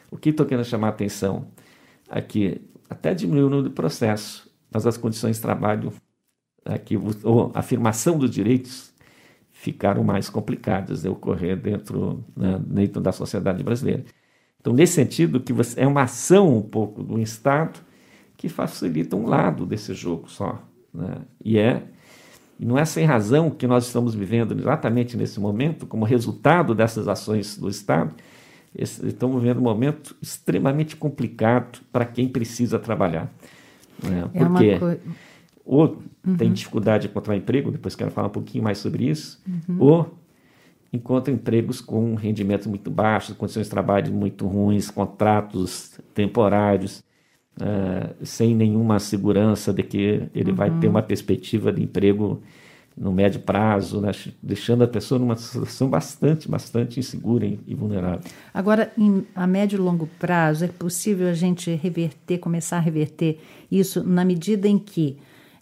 O 0.09 0.17
que 0.17 0.29
estou 0.29 0.47
querendo 0.47 0.65
chamar 0.65 0.87
a 0.87 0.91
atenção 0.91 1.49
aqui, 2.09 2.61
até 2.89 3.13
diminuiu 3.13 3.49
o 3.49 3.51
número 3.51 3.71
de 3.71 3.75
processo, 3.75 4.49
mas 4.71 4.87
as 4.87 4.97
condições 4.97 5.35
de 5.35 5.43
trabalho, 5.43 5.93
aqui, 6.65 6.97
ou 7.25 7.51
afirmação 7.57 8.17
dos 8.17 8.31
direitos 8.31 8.97
ficaram 9.61 10.05
mais 10.05 10.31
complicadas 10.31 11.03
de 11.03 11.09
ocorrer 11.09 11.57
dentro, 11.57 12.25
né, 12.37 12.61
dentro 12.65 13.01
da 13.01 13.11
sociedade 13.11 13.61
brasileira. 13.65 14.05
Então, 14.61 14.73
nesse 14.73 14.93
sentido, 14.93 15.41
que 15.41 15.53
você, 15.53 15.81
é 15.81 15.87
uma 15.87 16.03
ação 16.03 16.57
um 16.57 16.63
pouco 16.63 17.03
do 17.03 17.19
Estado 17.19 17.81
que 18.37 18.49
facilita 18.49 19.17
um 19.17 19.27
lado 19.27 19.67
desse 19.67 19.93
jogo 19.95 20.31
só. 20.31 20.63
Né? 20.95 21.17
E 21.45 21.59
é 21.59 21.83
não 22.57 22.79
é 22.79 22.85
sem 22.85 23.05
razão 23.05 23.51
que 23.51 23.67
nós 23.67 23.87
estamos 23.87 24.15
vivendo 24.15 24.57
exatamente 24.57 25.17
nesse 25.17 25.41
momento, 25.41 25.87
como 25.87 26.05
resultado 26.05 26.73
dessas 26.73 27.09
ações 27.09 27.57
do 27.57 27.69
Estado, 27.69 28.15
estamos 28.77 29.43
vivendo 29.43 29.59
um 29.59 29.63
momento 29.63 30.17
extremamente 30.23 30.95
complicado 30.95 31.81
para 31.93 32.05
quem 32.05 32.29
precisa 32.29 32.79
trabalhar. 32.79 33.29
Né? 34.03 34.31
É 34.35 34.39
Porque 34.39 34.79
ou 35.69 35.99
uhum. 36.27 36.37
tem 36.39 36.51
dificuldade 36.51 37.03
de 37.03 37.11
encontrar 37.11 37.37
emprego, 37.37 37.71
depois 37.71 37.95
quero 37.95 38.11
falar 38.11 38.29
um 38.29 38.31
pouquinho 38.31 38.65
mais 38.65 38.79
sobre 38.79 39.05
isso, 39.05 39.39
uhum. 39.47 39.77
ou 39.79 40.19
encontra 40.91 41.33
empregos 41.33 41.83
com 41.83 42.15
rendimentos 42.15 42.67
muito 42.67 42.91
baixos, 42.91 43.37
condições 43.37 43.65
de 43.65 43.71
trabalho 43.71 44.11
muito 44.11 44.47
ruins, 44.47 44.91
contratos 44.91 46.01
temporários, 46.15 47.05
uh, 47.61 48.25
sem 48.25 48.55
nenhuma 48.55 48.99
segurança 48.99 49.71
de 49.71 49.83
que 49.83 50.23
ele 50.35 50.53
uhum. 50.53 50.57
vai 50.57 50.71
ter 50.71 50.87
uhum. 50.87 50.95
uma 50.95 51.03
perspectiva 51.03 51.71
de 51.71 51.83
emprego 51.83 52.43
no 52.97 53.13
médio 53.13 53.41
prazo, 53.41 54.01
né? 54.01 54.11
deixando 54.43 54.83
a 54.85 54.89
pessoa 54.89 55.19
numa 55.19 55.37
situação 55.37 55.89
bastante, 55.91 56.49
bastante 56.49 56.99
insegura 56.99 57.47
e 57.47 57.75
vulnerável. 57.75 58.21
Agora, 58.53 58.91
em, 58.97 59.25
a 59.37 59.47
médio 59.47 59.77
e 59.77 59.81
longo 59.81 60.09
prazo, 60.19 60.65
é 60.65 60.69
possível 60.69 61.29
a 61.29 61.35
gente 61.35 61.71
reverter, 61.75 62.39
começar 62.39 62.79
a 62.79 62.81
reverter 62.81 63.39
isso 63.71 64.03
na 64.03 64.25
medida 64.25 64.67
em 64.67 64.79
que 64.79 65.19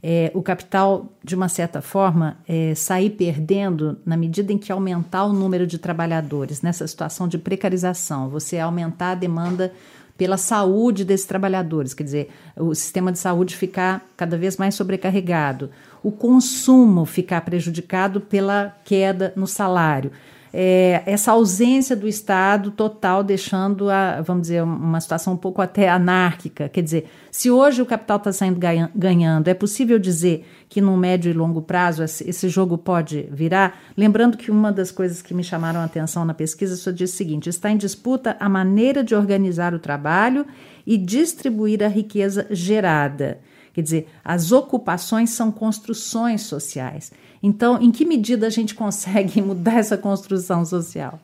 é, 0.08 0.30
o 0.34 0.40
capital, 0.40 1.12
de 1.24 1.34
uma 1.34 1.48
certa 1.48 1.82
forma, 1.82 2.38
é, 2.46 2.76
sair 2.76 3.10
perdendo 3.10 3.98
na 4.06 4.16
medida 4.16 4.52
em 4.52 4.58
que 4.58 4.70
aumentar 4.70 5.24
o 5.24 5.32
número 5.32 5.66
de 5.66 5.78
trabalhadores 5.78 6.62
nessa 6.62 6.86
situação 6.86 7.26
de 7.26 7.36
precarização, 7.36 8.28
você 8.28 8.56
aumentar 8.56 9.10
a 9.10 9.14
demanda 9.16 9.72
pela 10.16 10.36
saúde 10.36 11.04
desses 11.04 11.26
trabalhadores, 11.26 11.92
quer 11.92 12.04
dizer, 12.04 12.30
o 12.56 12.72
sistema 12.72 13.10
de 13.10 13.18
saúde 13.18 13.56
ficar 13.56 14.06
cada 14.16 14.38
vez 14.38 14.56
mais 14.56 14.76
sobrecarregado, 14.76 15.70
o 16.04 16.12
consumo 16.12 17.04
ficar 17.04 17.40
prejudicado 17.40 18.20
pela 18.20 18.76
queda 18.84 19.32
no 19.34 19.48
salário 19.48 20.12
é, 20.52 21.02
essa 21.06 21.32
ausência 21.32 21.94
do 21.94 22.08
Estado 22.08 22.70
total, 22.70 23.22
deixando, 23.22 23.90
a, 23.90 24.20
vamos 24.22 24.42
dizer, 24.42 24.62
uma 24.62 25.00
situação 25.00 25.34
um 25.34 25.36
pouco 25.36 25.60
até 25.60 25.88
anárquica. 25.88 26.68
Quer 26.68 26.82
dizer, 26.82 27.10
se 27.30 27.50
hoje 27.50 27.82
o 27.82 27.86
capital 27.86 28.16
está 28.18 28.32
saindo 28.32 28.58
ganhando, 28.94 29.48
é 29.48 29.54
possível 29.54 29.98
dizer 29.98 30.46
que 30.68 30.80
no 30.80 30.96
médio 30.96 31.30
e 31.30 31.34
longo 31.34 31.62
prazo 31.62 32.02
esse 32.02 32.48
jogo 32.48 32.78
pode 32.78 33.28
virar? 33.30 33.78
Lembrando 33.96 34.36
que 34.36 34.50
uma 34.50 34.72
das 34.72 34.90
coisas 34.90 35.20
que 35.20 35.34
me 35.34 35.44
chamaram 35.44 35.80
a 35.80 35.84
atenção 35.84 36.24
na 36.24 36.34
pesquisa 36.34 36.76
só 36.76 36.90
diz 36.90 37.12
o 37.12 37.16
seguinte: 37.16 37.48
está 37.48 37.70
em 37.70 37.76
disputa 37.76 38.36
a 38.40 38.48
maneira 38.48 39.04
de 39.04 39.14
organizar 39.14 39.74
o 39.74 39.78
trabalho 39.78 40.46
e 40.86 40.96
distribuir 40.96 41.82
a 41.82 41.88
riqueza 41.88 42.46
gerada. 42.50 43.40
Quer 43.76 43.82
dizer, 43.82 44.08
as 44.24 44.52
ocupações 44.52 45.30
são 45.30 45.52
construções 45.52 46.42
sociais. 46.42 47.12
Então, 47.46 47.80
em 47.80 47.92
que 47.92 48.04
medida 48.04 48.48
a 48.48 48.50
gente 48.50 48.74
consegue 48.74 49.40
mudar 49.42 49.78
essa 49.78 49.96
construção 49.96 50.64
social? 50.64 51.20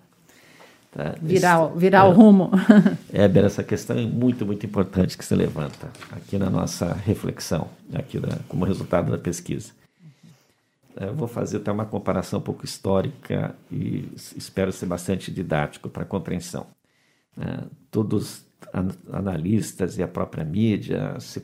Tá, 0.93 1.17
virar, 1.21 1.67
isso, 1.67 1.77
virar 1.77 2.07
é, 2.07 2.09
o 2.09 2.13
rumo. 2.13 2.51
É, 3.13 3.27
Bera, 3.27 3.47
essa 3.47 3.65
questão 3.65 3.99
é 3.99 4.07
muito, 4.07 4.47
muito 4.47 4.65
importante 4.65 5.19
que 5.19 5.25
se 5.25 5.35
levanta 5.35 5.91
aqui 6.13 6.39
na 6.39 6.49
nossa 6.49 6.93
reflexão, 6.93 7.69
aqui 7.93 8.21
como 8.47 8.65
resultado 8.65 9.11
da 9.11 9.19
pesquisa. 9.19 9.73
É, 10.97 11.07
eu 11.09 11.15
vou 11.15 11.27
fazer 11.27 11.57
até 11.57 11.73
uma 11.73 11.87
comparação 11.87 12.39
um 12.39 12.43
pouco 12.43 12.65
histórica 12.65 13.57
e 13.71 14.09
espero 14.37 14.71
ser 14.71 14.87
bastante 14.87 15.33
didático 15.33 15.89
para 15.89 16.05
a 16.05 16.07
compreensão. 16.07 16.67
É, 17.37 17.65
todos 17.91 18.45
analistas 19.13 19.99
e 19.99 20.03
a 20.03 20.09
própria 20.09 20.45
mídia 20.45 21.19
se, 21.21 21.43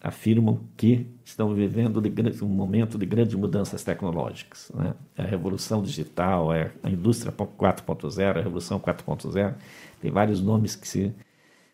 afirmam 0.00 0.60
que 0.76 1.06
estão 1.24 1.54
vivendo 1.54 2.00
de, 2.00 2.44
um 2.44 2.48
momento 2.48 2.98
de 2.98 3.06
grandes 3.06 3.34
mudanças 3.34 3.82
tecnológicas. 3.84 4.70
Né? 4.74 4.94
A 5.16 5.22
revolução 5.22 5.82
digital, 5.82 6.52
é 6.52 6.72
a 6.82 6.90
indústria 6.90 7.32
4.0, 7.32 8.38
a 8.38 8.42
revolução 8.42 8.80
4.0, 8.80 9.54
tem 10.00 10.10
vários 10.10 10.40
nomes 10.40 10.74
que 10.76 10.88
se 10.88 11.14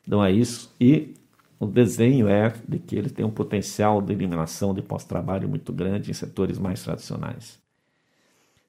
dão 0.07 0.21
a 0.21 0.31
isso, 0.31 0.75
e 0.81 1.15
o 1.61 1.67
desenho 1.67 2.27
é 2.27 2.53
de 2.67 2.81
que 2.81 2.97
ele 2.97 3.09
tem 3.09 3.25
um 3.25 3.31
potencial 3.31 4.03
de 4.03 4.13
eliminação 4.13 4.75
de 4.75 4.83
pós-trabalho 4.83 5.49
muito 5.49 5.73
grande 5.73 6.11
em 6.11 6.15
setores 6.15 6.59
mais 6.59 6.83
tradicionais. 6.83 7.62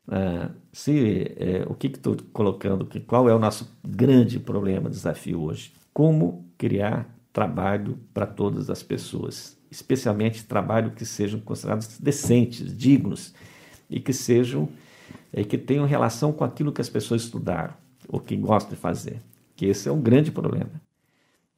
Ah, 0.08 0.50
se 0.72 1.34
é, 1.38 1.66
o 1.68 1.74
que 1.74 1.88
estou 1.88 2.18
colocando, 2.32 2.88
qual 3.08 3.30
é 3.30 3.34
o 3.34 3.39
nosso 3.39 3.78
grande 3.84 4.39
problema, 4.39 4.89
desafio 4.89 5.42
hoje? 5.42 5.74
Como 5.94 6.46
criar 6.58 7.08
trabalho 7.32 7.98
para 8.13 8.26
todas 8.26 8.70
as 8.70 8.84
pessoas, 8.84 9.58
especialmente 9.72 10.46
trabalho 10.46 10.92
que 10.92 11.06
sejam 11.06 11.39
considerados 11.39 11.98
decentes, 12.00 12.76
dignos 12.78 13.34
e 13.89 14.00
que 14.00 14.13
sejam 14.13 14.70
é, 15.32 15.44
que 15.44 15.58
tenham 15.58 15.86
relação 15.86 16.32
com 16.32 16.44
aquilo 16.44 16.72
que 16.72 16.82
as 16.82 16.89
pessoas 16.89 17.24
estudaram 17.24 17.74
ou 18.08 18.20
que 18.20 18.36
gostam 18.36 18.72
de 18.72 18.80
fazer. 18.80 19.22
Que 19.56 19.66
esse 19.66 19.88
é 19.88 19.92
um 19.92 20.02
grande 20.02 20.32
problema 20.32 20.82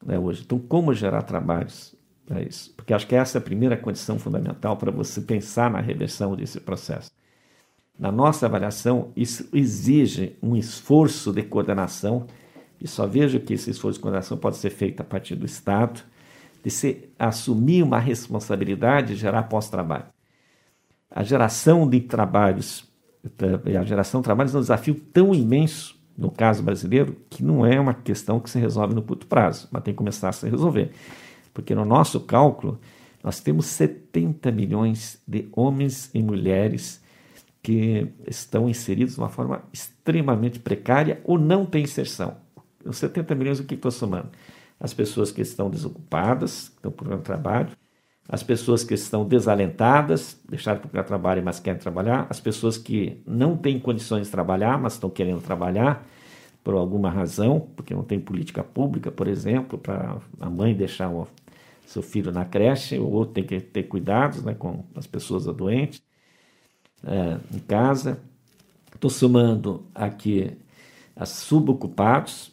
né, 0.04 0.18
hoje. 0.18 0.42
Então, 0.44 0.58
como 0.58 0.94
gerar 0.94 1.22
trabalhos 1.22 1.94
para 2.24 2.42
isso? 2.42 2.72
Porque 2.74 2.94
acho 2.94 3.06
que 3.06 3.14
essa 3.14 3.38
é 3.38 3.40
a 3.40 3.42
primeira 3.42 3.76
condição 3.76 4.18
fundamental 4.18 4.76
para 4.76 4.90
você 4.90 5.20
pensar 5.20 5.70
na 5.70 5.80
reversão 5.80 6.34
desse 6.36 6.60
processo. 6.60 7.10
Na 7.98 8.12
nossa 8.12 8.46
avaliação, 8.46 9.10
isso 9.16 9.48
exige 9.52 10.36
um 10.42 10.54
esforço 10.54 11.32
de 11.32 11.42
coordenação, 11.42 12.26
e 12.80 12.86
só 12.86 13.06
vejo 13.06 13.40
que 13.40 13.54
esse 13.54 13.70
esforço 13.70 13.98
de 13.98 14.02
coordenação 14.02 14.36
pode 14.36 14.56
ser 14.58 14.70
feito 14.70 15.00
a 15.00 15.04
partir 15.04 15.34
do 15.34 15.46
Estado, 15.46 16.02
de 16.62 16.70
se 16.70 17.08
assumir 17.18 17.82
uma 17.82 17.98
responsabilidade 17.98 19.14
de 19.14 19.16
gerar 19.16 19.44
pós-trabalho. 19.44 20.06
A 21.10 21.22
geração 21.22 21.88
de 21.88 22.00
trabalhos, 22.00 22.84
a 23.80 23.84
geração 23.84 24.20
de 24.20 24.24
trabalhos 24.24 24.54
é 24.54 24.58
um 24.58 24.60
desafio 24.60 24.94
tão 24.94 25.34
imenso 25.34 25.96
no 26.16 26.30
caso 26.30 26.62
brasileiro, 26.62 27.16
que 27.28 27.44
não 27.44 27.64
é 27.64 27.78
uma 27.78 27.94
questão 27.94 28.40
que 28.40 28.48
se 28.48 28.58
resolve 28.58 28.94
no 28.94 29.02
curto 29.02 29.26
prazo, 29.26 29.68
mas 29.70 29.82
tem 29.82 29.92
que 29.92 29.98
começar 29.98 30.30
a 30.30 30.32
se 30.32 30.48
resolver. 30.48 30.90
Porque 31.52 31.74
no 31.74 31.84
nosso 31.84 32.20
cálculo, 32.20 32.80
nós 33.22 33.40
temos 33.40 33.66
70 33.66 34.50
milhões 34.50 35.20
de 35.26 35.48
homens 35.52 36.10
e 36.14 36.22
mulheres 36.22 37.02
que 37.66 38.06
estão 38.28 38.68
inseridos 38.68 39.14
de 39.14 39.20
uma 39.20 39.28
forma 39.28 39.64
extremamente 39.72 40.60
precária 40.60 41.20
ou 41.24 41.36
não 41.36 41.66
têm 41.66 41.82
inserção. 41.82 42.36
Os 42.84 42.96
70 42.98 43.34
milhões, 43.34 43.58
o 43.58 43.64
que 43.64 43.74
estou 43.74 43.90
somando? 43.90 44.28
As 44.78 44.94
pessoas 44.94 45.32
que 45.32 45.42
estão 45.42 45.68
desocupadas, 45.68 46.68
que 46.68 46.76
estão 46.76 46.92
procurando 46.92 47.22
trabalho, 47.22 47.70
as 48.28 48.44
pessoas 48.44 48.84
que 48.84 48.94
estão 48.94 49.26
desalentadas, 49.26 50.40
deixaram 50.48 50.76
de 50.76 50.82
procurar 50.82 51.02
trabalho, 51.02 51.42
mas 51.42 51.58
querem 51.58 51.80
trabalhar, 51.80 52.28
as 52.30 52.38
pessoas 52.38 52.78
que 52.78 53.20
não 53.26 53.56
têm 53.56 53.80
condições 53.80 54.26
de 54.26 54.30
trabalhar, 54.30 54.78
mas 54.78 54.92
estão 54.92 55.10
querendo 55.10 55.40
trabalhar 55.40 56.06
por 56.62 56.74
alguma 56.74 57.10
razão, 57.10 57.68
porque 57.74 57.92
não 57.92 58.04
tem 58.04 58.20
política 58.20 58.62
pública, 58.62 59.10
por 59.10 59.26
exemplo, 59.26 59.76
para 59.76 60.18
a 60.38 60.48
mãe 60.48 60.72
deixar 60.72 61.10
o 61.10 61.26
seu 61.84 62.00
filho 62.00 62.30
na 62.30 62.44
creche, 62.44 62.96
ou 62.96 63.10
outro 63.10 63.34
tem 63.34 63.42
que 63.42 63.58
ter 63.60 63.82
cuidados 63.82 64.44
né, 64.44 64.54
com 64.54 64.84
as 64.94 65.08
pessoas 65.08 65.46
doentes 65.46 66.00
é, 67.04 67.38
em 67.54 67.58
casa. 67.60 68.20
Estou 68.94 69.10
somando 69.10 69.84
aqui 69.94 70.56
as 71.14 71.30
subocupados, 71.30 72.52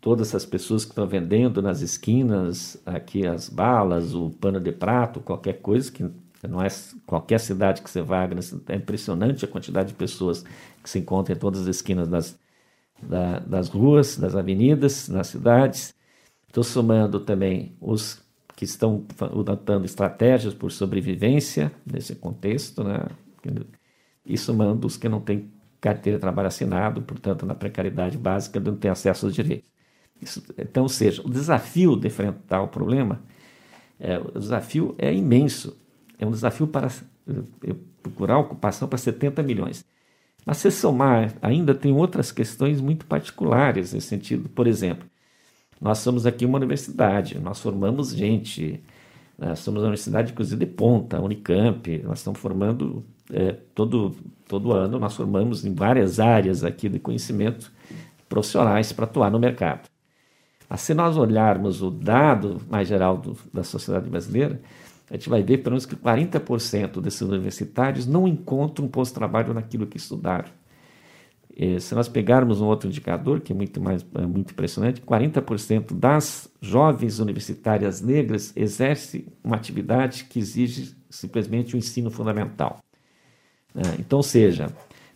todas 0.00 0.28
essas 0.28 0.46
pessoas 0.46 0.84
que 0.84 0.92
estão 0.92 1.06
vendendo 1.06 1.60
nas 1.60 1.80
esquinas 1.80 2.80
aqui 2.86 3.26
as 3.26 3.48
balas, 3.48 4.14
o 4.14 4.30
pano 4.30 4.60
de 4.60 4.72
prato, 4.72 5.20
qualquer 5.20 5.60
coisa 5.60 5.92
que 5.92 6.04
não 6.48 6.62
é 6.62 6.68
qualquer 7.06 7.38
cidade 7.38 7.82
que 7.82 7.90
você 7.90 8.00
vá, 8.00 8.28
é 8.68 8.76
impressionante 8.76 9.44
a 9.44 9.48
quantidade 9.48 9.88
de 9.88 9.94
pessoas 9.94 10.42
que 10.82 10.88
se 10.88 10.98
encontram 10.98 11.36
em 11.36 11.38
todas 11.38 11.62
as 11.62 11.66
esquinas 11.66 12.08
das, 12.08 12.38
da, 13.02 13.40
das 13.40 13.68
ruas, 13.68 14.16
das 14.16 14.34
avenidas, 14.34 15.08
nas 15.08 15.26
cidades. 15.26 15.94
Estou 16.48 16.64
somando 16.64 17.20
também 17.20 17.76
os 17.80 18.22
que 18.56 18.64
estão 18.64 19.04
adotando 19.20 19.84
estratégias 19.84 20.54
por 20.54 20.72
sobrevivência 20.72 21.72
nesse 21.84 22.14
contexto, 22.14 22.82
né? 22.82 23.06
E 24.24 24.36
somando 24.38 24.86
os 24.86 24.96
que 24.96 25.08
não 25.08 25.20
têm 25.20 25.50
carteira 25.80 26.18
de 26.18 26.20
trabalho 26.20 26.48
assinado, 26.48 27.02
portanto, 27.02 27.46
na 27.46 27.54
precariedade 27.54 28.18
básica, 28.18 28.60
não 28.60 28.76
têm 28.76 28.90
acesso 28.90 29.26
aos 29.26 29.34
direitos. 29.34 29.68
Isso, 30.20 30.42
então, 30.58 30.82
ou 30.82 30.88
seja, 30.88 31.22
o 31.22 31.30
desafio 31.30 31.96
de 31.96 32.08
enfrentar 32.08 32.62
o 32.62 32.68
problema, 32.68 33.22
é, 33.98 34.18
o 34.18 34.38
desafio 34.38 34.94
é 34.98 35.12
imenso. 35.12 35.76
É 36.18 36.26
um 36.26 36.30
desafio 36.30 36.66
para 36.66 36.88
é, 36.88 37.74
procurar 38.02 38.38
ocupação 38.38 38.86
para 38.88 38.98
70 38.98 39.42
milhões. 39.42 39.84
Mas 40.44 40.58
se 40.58 40.70
somar, 40.70 41.34
ainda 41.42 41.74
tem 41.74 41.92
outras 41.92 42.32
questões 42.32 42.80
muito 42.80 43.06
particulares 43.06 43.92
nesse 43.92 44.08
sentido. 44.08 44.48
Por 44.48 44.66
exemplo, 44.66 45.08
nós 45.80 45.98
somos 45.98 46.26
aqui 46.26 46.44
uma 46.44 46.58
universidade, 46.58 47.38
nós 47.38 47.60
formamos 47.60 48.14
gente, 48.14 48.82
nós 49.40 49.60
somos 49.60 49.80
uma 49.80 49.86
universidade, 49.88 50.32
inclusive, 50.32 50.64
de 50.64 50.70
ponta, 50.70 51.20
Unicamp, 51.20 51.98
nós 52.04 52.18
estamos 52.18 52.38
formando 52.38 53.02
é, 53.32 53.52
todo, 53.74 54.14
todo 54.46 54.72
ano, 54.72 54.98
nós 54.98 55.16
formamos 55.16 55.64
em 55.64 55.74
várias 55.74 56.20
áreas 56.20 56.62
aqui 56.62 56.88
de 56.88 56.98
conhecimento 56.98 57.72
profissionais 58.28 58.92
para 58.92 59.06
atuar 59.06 59.30
no 59.30 59.38
mercado. 59.38 59.88
Mas 60.68 60.82
se 60.82 60.92
nós 60.92 61.16
olharmos 61.16 61.82
o 61.82 61.90
dado 61.90 62.60
mais 62.68 62.86
geral 62.86 63.16
do, 63.16 63.36
da 63.52 63.64
sociedade 63.64 64.08
brasileira, 64.10 64.60
a 65.10 65.14
gente 65.14 65.28
vai 65.28 65.42
ver 65.42 65.58
pelo 65.58 65.72
menos 65.72 65.86
que 65.86 65.96
40% 65.96 67.00
desses 67.00 67.22
universitários 67.22 68.06
não 68.06 68.28
encontram 68.28 68.86
um 68.86 68.88
posto 68.88 69.12
de 69.12 69.18
trabalho 69.18 69.54
naquilo 69.54 69.86
que 69.86 69.96
estudaram. 69.96 70.48
E, 71.62 71.78
se 71.78 71.94
nós 71.94 72.08
pegarmos 72.08 72.62
um 72.62 72.66
outro 72.66 72.88
indicador, 72.88 73.38
que 73.42 73.52
é 73.52 73.54
muito, 73.54 73.82
mais, 73.82 74.02
é 74.14 74.26
muito 74.26 74.52
impressionante, 74.52 75.02
40% 75.02 75.92
das 75.92 76.50
jovens 76.58 77.18
universitárias 77.18 78.00
negras 78.00 78.50
exercem 78.56 79.26
uma 79.44 79.56
atividade 79.56 80.24
que 80.24 80.38
exige 80.38 80.96
simplesmente 81.10 81.74
o 81.74 81.76
um 81.76 81.78
ensino 81.78 82.10
fundamental. 82.10 82.78
É, 83.74 84.00
então, 84.00 84.20
ou 84.20 84.22
seja, 84.22 84.72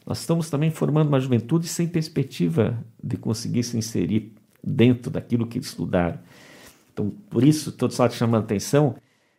nós 0.07 0.20
estamos 0.20 0.50
também 0.50 0.70
formando 0.70 1.09
uma 1.09 1.18
juventude 1.18 1.66
sem 1.66 1.88
perspectiva 1.88 2.78
de 3.02 3.16
conseguir 3.16 3.62
se 3.62 3.78
inserir 3.78 4.35
dentro 4.62 5.11
daquilo 5.11 5.46
que 5.46 5.59
estudaram. 5.59 6.18
Então, 6.92 7.09
por 7.30 7.42
isso, 7.42 7.70
estou 7.70 7.90
só 7.90 8.07
te 8.07 8.16
chamando 8.16 8.44
atenção, 8.44 8.96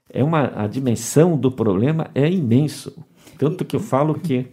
é 0.09 0.23
uma, 0.23 0.51
a 0.59 0.65
dimensão 0.65 1.37
do 1.37 1.51
problema 1.51 2.09
é 2.15 2.27
imenso. 2.27 2.97
Tanto 3.37 3.65
que 3.65 3.75
eu 3.75 3.79
falo 3.79 4.15
que 4.15 4.47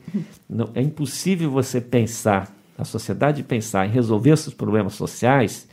não, 0.49 0.71
é 0.75 0.83
impossível 0.83 1.51
você 1.51 1.81
pensar, 1.81 2.53
a 2.77 2.85
sociedade 2.85 3.43
pensar 3.43 3.87
em 3.87 3.91
resolver 3.91 4.31
esses 4.31 4.53
problemas 4.53 4.95
sociais 4.95 5.69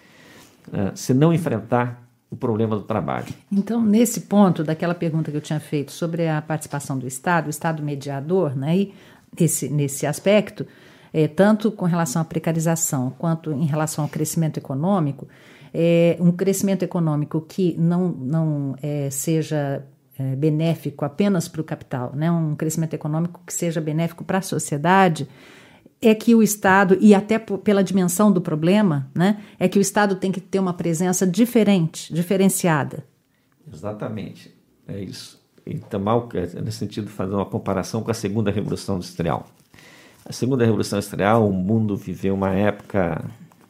uh, 0.67 0.91
se 0.95 1.13
não 1.13 1.33
enfrentar 1.33 2.07
o 2.29 2.35
problema 2.35 2.75
do 2.75 2.83
trabalho. 2.83 3.33
Então, 3.51 3.81
nesse 3.83 4.21
ponto 4.21 4.63
daquela 4.63 4.93
pergunta 4.93 5.31
que 5.31 5.37
eu 5.37 5.41
tinha 5.41 5.59
feito 5.59 5.91
sobre 5.91 6.27
a 6.27 6.41
participação 6.41 6.97
do 6.97 7.07
Estado, 7.07 7.47
o 7.47 7.49
Estado 7.49 7.81
mediador, 7.81 8.55
né, 8.55 8.77
e 8.77 8.93
esse, 9.37 9.67
nesse 9.69 10.05
aspecto, 10.05 10.65
é, 11.11 11.27
tanto 11.27 11.71
com 11.71 11.85
relação 11.85 12.21
à 12.21 12.25
precarização 12.25 13.11
quanto 13.17 13.51
em 13.51 13.65
relação 13.65 14.03
ao 14.03 14.09
crescimento 14.09 14.57
econômico, 14.57 15.27
é, 15.73 16.17
um 16.19 16.31
crescimento 16.31 16.83
econômico 16.83 17.41
que 17.41 17.75
não, 17.77 18.09
não 18.09 18.75
é, 18.81 19.09
seja 19.09 19.83
é, 20.19 20.35
benéfico 20.35 21.05
apenas 21.05 21.47
para 21.47 21.61
o 21.61 21.63
capital, 21.63 22.11
né, 22.13 22.29
um 22.29 22.53
crescimento 22.53 22.93
econômico 22.93 23.41
que 23.45 23.53
seja 23.53 23.79
benéfico 23.79 24.23
para 24.23 24.39
a 24.39 24.41
sociedade, 24.41 25.27
é 26.01 26.13
que 26.13 26.35
o 26.35 26.43
Estado, 26.43 26.97
e 26.99 27.15
até 27.15 27.39
pela 27.39 27.83
dimensão 27.83 28.31
do 28.31 28.41
problema, 28.41 29.09
né, 29.15 29.41
é 29.57 29.67
que 29.67 29.79
o 29.79 29.81
Estado 29.81 30.15
tem 30.15 30.31
que 30.31 30.41
ter 30.41 30.59
uma 30.59 30.73
presença 30.73 31.25
diferente, 31.25 32.13
diferenciada. 32.13 33.03
Exatamente, 33.71 34.53
é 34.87 34.99
isso. 34.99 35.39
Então, 35.65 35.99
mal, 35.99 36.27
nesse 36.63 36.77
sentido, 36.77 37.09
fazer 37.09 37.33
uma 37.33 37.45
comparação 37.45 38.01
com 38.01 38.11
a 38.11 38.13
segunda 38.13 38.49
Revolução 38.51 38.95
Industrial. 38.95 39.45
A 40.25 40.33
segunda 40.33 40.65
Revolução 40.65 40.97
Industrial, 40.97 41.47
o 41.47 41.53
mundo 41.53 41.95
viveu 41.95 42.33
uma 42.33 42.51
época 42.51 43.23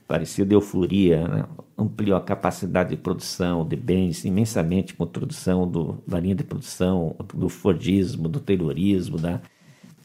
parecida 0.08 0.48
de 0.48 0.56
euforia, 0.56 1.28
né? 1.28 1.46
Ampliou 1.80 2.18
a 2.18 2.22
capacidade 2.22 2.90
de 2.90 2.98
produção 2.98 3.66
de 3.66 3.76
bens 3.76 4.26
imensamente 4.26 4.94
com 4.94 5.04
a 5.04 5.08
introdução 5.08 5.68
do, 5.68 6.04
da 6.06 6.20
linha 6.20 6.36
de 6.36 6.44
produção, 6.44 7.16
do 7.34 7.48
Fordismo, 7.48 8.28
do 8.28 8.40
Taylorismo, 8.40 9.18
da, 9.18 9.42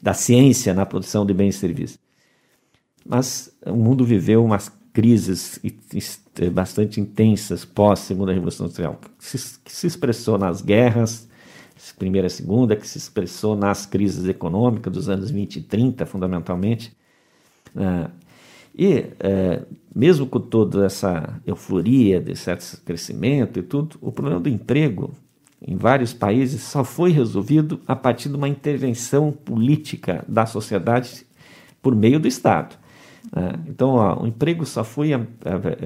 da 0.01 0.13
ciência 0.13 0.73
na 0.73 0.85
produção 0.85 1.25
de 1.25 1.33
bens 1.33 1.55
e 1.55 1.59
serviços. 1.59 1.99
Mas 3.05 3.55
o 3.65 3.75
mundo 3.75 4.05
viveu 4.05 4.43
umas 4.43 4.71
crises 4.93 5.59
bastante 6.53 7.01
intensas 7.01 7.65
pós 7.65 7.99
Segunda 7.99 8.31
Revolução 8.31 8.65
Industrial, 8.65 8.99
que 9.19 9.25
se, 9.25 9.59
que 9.59 9.71
se 9.71 9.85
expressou 9.85 10.37
nas 10.37 10.61
guerras, 10.61 11.27
primeira 11.97 12.27
e 12.27 12.29
segunda, 12.29 12.75
que 12.75 12.87
se 12.87 12.97
expressou 12.97 13.55
nas 13.55 13.85
crises 13.85 14.25
econômicas 14.27 14.91
dos 14.91 15.09
anos 15.09 15.29
20 15.29 15.57
e 15.57 15.61
30, 15.61 16.05
fundamentalmente. 16.05 16.95
E, 18.77 18.99
uh, 18.99 19.65
mesmo 19.95 20.27
com 20.27 20.39
toda 20.39 20.85
essa 20.85 21.39
euforia 21.45 22.19
de 22.19 22.35
certo 22.35 22.81
crescimento 22.83 23.59
e 23.59 23.63
tudo, 23.63 23.97
o 24.01 24.11
problema 24.11 24.39
do 24.39 24.49
emprego 24.49 25.13
em 25.65 25.77
vários 25.77 26.13
países 26.13 26.61
só 26.61 26.83
foi 26.83 27.11
resolvido 27.11 27.79
a 27.87 27.95
partir 27.95 28.29
de 28.29 28.35
uma 28.35 28.49
intervenção 28.49 29.31
política 29.31 30.25
da 30.27 30.45
sociedade 30.45 31.25
por 31.81 31.95
meio 31.95 32.19
do 32.19 32.27
Estado. 32.27 32.75
Uh, 33.27 33.59
então, 33.67 33.91
ó, 33.91 34.21
o 34.23 34.27
emprego 34.27 34.65
só 34.65 34.83
foi 34.83 35.09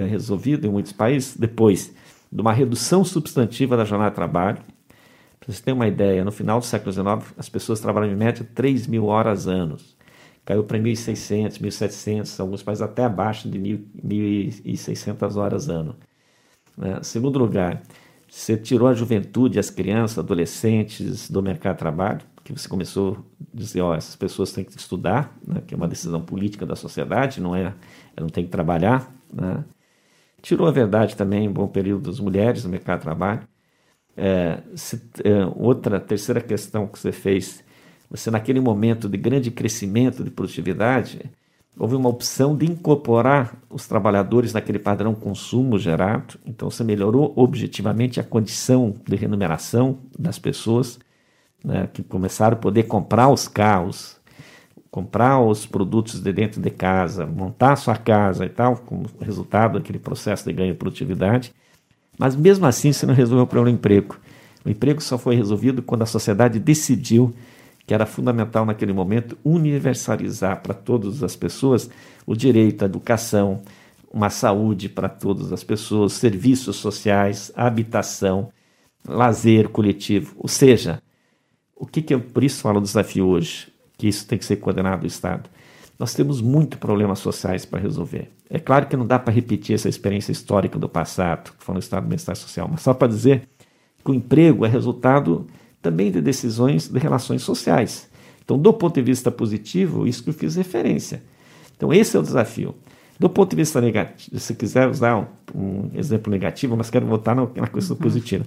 resolvido 0.10 0.66
em 0.66 0.70
muitos 0.72 0.92
países 0.92 1.38
depois 1.38 1.94
de 2.32 2.42
uma 2.42 2.52
redução 2.52 3.04
substantiva 3.04 3.78
da 3.78 3.86
jornada 3.86 4.12
de 4.12 4.16
trabalho, 4.16 4.58
para 5.40 5.48
vocês 5.48 5.62
terem 5.62 5.80
uma 5.80 5.88
ideia, 5.88 6.24
no 6.24 6.32
final 6.32 6.60
do 6.60 6.66
século 6.66 6.92
XIX, 6.92 7.34
as 7.38 7.48
pessoas 7.48 7.80
trabalham 7.80 8.12
em 8.12 8.16
média 8.16 8.46
3 8.54 8.88
mil 8.88 9.06
horas 9.06 9.48
anos. 9.48 9.96
Caiu 10.50 10.64
para 10.64 10.80
1.600, 10.80 11.62
1.700, 11.62 12.40
alguns 12.40 12.64
países 12.64 12.82
até 12.82 13.06
abaixo 13.06 13.48
de 13.48 13.60
1.600 13.60 15.36
horas 15.36 15.70
ano. 15.70 15.96
Né? 16.76 16.98
Segundo 17.04 17.38
lugar, 17.38 17.84
você 18.28 18.58
tirou 18.58 18.88
a 18.88 18.96
juventude, 18.96 19.60
as 19.60 19.70
crianças, 19.70 20.18
adolescentes 20.18 21.30
do 21.30 21.44
mercado 21.44 21.76
de 21.76 21.80
trabalho, 21.80 22.22
que 22.44 22.52
você 22.52 22.68
começou 22.68 23.24
a 23.40 23.56
dizer, 23.56 23.82
ó, 23.82 23.94
essas 23.94 24.16
pessoas 24.16 24.52
têm 24.52 24.64
que 24.64 24.76
estudar, 24.76 25.38
né? 25.48 25.62
que 25.68 25.76
é 25.76 25.78
uma 25.78 25.88
decisão 25.88 26.20
política 26.20 26.66
da 26.66 26.76
sociedade, 26.76 27.40
não 27.40 27.56
é, 27.56 27.76
não 28.20 28.28
tem 28.28 28.44
que 28.44 28.50
trabalhar. 28.50 29.08
Né? 29.32 29.64
Tirou 30.42 30.68
a 30.68 30.72
verdade 30.72 31.16
também, 31.16 31.46
em 31.46 31.52
bom 31.52 31.68
período, 31.68 32.10
das 32.10 32.20
mulheres 32.20 32.64
no 32.64 32.72
mercado 32.72 32.98
de 32.98 33.04
trabalho. 33.04 33.48
É, 34.18 34.64
se, 34.74 35.00
é, 35.24 35.46
outra, 35.56 36.00
terceira 36.00 36.42
questão 36.42 36.88
que 36.88 36.98
você 36.98 37.12
fez, 37.12 37.64
você 38.10 38.32
naquele 38.32 38.60
momento 38.60 39.08
de 39.08 39.18
grande 39.18 39.52
crescimento 39.52 40.24
de 40.24 40.32
produtividade, 40.32 41.22
houve 41.78 41.96
uma 41.96 42.10
opção 42.10 42.56
de 42.56 42.66
incorporar 42.66 43.56
os 43.70 43.88
trabalhadores 43.88 44.54
naquele 44.54 44.80
padrão 44.80 45.14
consumo 45.14 45.78
gerado, 45.78 46.40
então 46.46 46.70
você 46.70 46.84
melhorou 46.84 47.32
objetivamente 47.36 48.20
a 48.20 48.24
condição 48.24 48.96
de 49.08 49.16
remuneração 49.16 50.00
das 50.18 50.40
pessoas, 50.40 51.00
né, 51.64 51.88
que 51.94 52.04
começaram 52.04 52.58
a 52.58 52.60
poder 52.60 52.84
comprar 52.84 53.30
os 53.30 53.48
carros, 53.48 54.18
comprar 54.92 55.40
os 55.40 55.66
produtos 55.66 56.20
de 56.20 56.34
dentro 56.34 56.62
de 56.62 56.70
casa, 56.70 57.26
montar 57.26 57.76
sua 57.76 57.96
casa 57.96 58.46
e 58.46 58.50
tal, 58.50 58.76
como 58.78 59.06
resultado 59.22 59.78
daquele 59.78 60.00
processo 60.00 60.46
de 60.46 60.54
ganho 60.54 60.74
de 60.74 60.80
produtividade. 60.80 61.54
Mas 62.18 62.36
mesmo 62.36 62.66
assim, 62.66 62.92
você 62.92 63.06
não 63.06 63.14
resolveu 63.14 63.44
o 63.44 63.48
problema 63.48 63.72
do 63.72 63.80
emprego. 63.80 64.20
O 64.66 64.70
emprego 64.70 65.02
só 65.02 65.18
foi 65.18 65.36
resolvido 65.36 65.82
quando 65.82 66.02
a 66.02 66.08
sociedade 66.08 66.60
decidiu 66.60 67.34
que 67.90 67.94
era 67.96 68.06
fundamental 68.06 68.68
naquele 68.68 68.94
momento 68.94 69.36
universalizar 69.44 70.62
para 70.62 70.76
todas 70.76 71.24
as 71.24 71.36
pessoas 71.36 71.90
o 72.24 72.36
direito 72.36 72.84
à 72.84 72.86
educação, 72.86 73.64
uma 74.14 74.30
saúde 74.30 74.88
para 74.88 75.10
todas 75.10 75.52
as 75.52 75.64
pessoas, 75.64 76.14
serviços 76.14 76.76
sociais, 76.76 77.52
habitação, 77.56 78.52
lazer 79.04 79.70
coletivo. 79.70 80.36
Ou 80.38 80.48
seja, 80.48 81.02
o 81.76 81.88
que, 81.88 82.04
que 82.04 82.14
eu 82.14 82.22
por 82.22 82.44
isso 82.44 82.62
falo 82.62 82.80
do 82.80 82.84
desafio 82.84 83.26
hoje? 83.26 83.74
Que 83.98 84.08
isso 84.08 84.28
tem 84.28 84.38
que 84.38 84.46
ser 84.46 84.58
coordenado 84.58 85.02
do 85.02 85.08
Estado. 85.08 85.50
Nós 85.98 86.14
temos 86.14 86.42
muito 86.42 86.78
problemas 86.78 87.18
sociais 87.18 87.66
para 87.66 87.80
resolver. 87.80 88.30
É 88.52 88.60
claro 88.60 88.86
que 88.86 88.96
não 88.96 89.08
dá 89.08 89.18
para 89.18 89.34
repetir 89.34 89.74
essa 89.74 89.90
experiência 89.90 90.32
histórica 90.32 90.78
do 90.78 90.88
passado, 90.88 91.54
que 91.58 91.72
no 91.72 91.80
Estado 91.80 92.04
do 92.04 92.10
Bem-Estar 92.10 92.36
Social, 92.36 92.68
mas 92.72 92.84
só 92.84 92.94
para 92.94 93.08
dizer 93.08 93.50
que 94.06 94.12
o 94.12 94.14
emprego 94.14 94.64
é 94.64 94.70
resultado 94.70 95.48
também 95.82 96.12
de 96.12 96.22
decisões 96.22 96.88
de 96.88 97.00
relações 97.00 97.42
sociais. 97.42 98.10
Então, 98.44 98.58
do 98.58 98.74
ponto 98.74 98.96
de 98.96 99.02
vista 99.02 99.30
positivo, 99.32 100.08
isso 100.08 100.24
que 100.24 100.30
eu 100.30 100.34
fiz 100.34 100.56
referência. 100.56 101.22
Então, 101.76 101.94
esse 101.94 102.18
é 102.18 102.20
o 102.20 102.24
desafio. 102.24 102.76
Do 103.20 103.30
ponto 103.30 103.50
de 103.50 103.58
vista 103.58 103.82
negativo, 103.82 104.40
se 104.40 104.56
quiser 104.56 104.88
usar 104.88 105.18
um, 105.18 105.28
um 105.54 105.92
exemplo 105.94 106.32
negativo, 106.32 106.76
mas 106.76 106.90
quero 106.90 107.06
voltar 107.06 107.36
na, 107.36 107.42
na 107.56 107.68
questão 107.68 107.96
uhum. 107.96 108.02
positiva. 108.02 108.46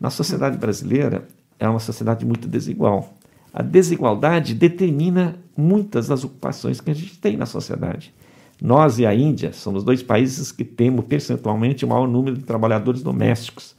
Na 0.00 0.10
sociedade 0.10 0.56
brasileira, 0.56 1.26
é 1.58 1.68
uma 1.68 1.80
sociedade 1.80 2.24
muito 2.24 2.46
desigual. 2.46 3.14
A 3.52 3.62
desigualdade 3.62 4.54
determina 4.54 5.36
muitas 5.56 6.06
das 6.06 6.22
ocupações 6.22 6.80
que 6.80 6.90
a 6.90 6.94
gente 6.94 7.18
tem 7.18 7.36
na 7.36 7.46
sociedade. 7.46 8.14
Nós 8.60 8.98
e 8.98 9.06
a 9.06 9.14
Índia 9.14 9.52
somos 9.52 9.82
dois 9.82 10.02
países 10.02 10.52
que 10.52 10.64
temos 10.64 11.04
percentualmente 11.06 11.84
o 11.84 11.88
maior 11.88 12.06
número 12.06 12.36
de 12.36 12.44
trabalhadores 12.44 13.02
domésticos. 13.02 13.74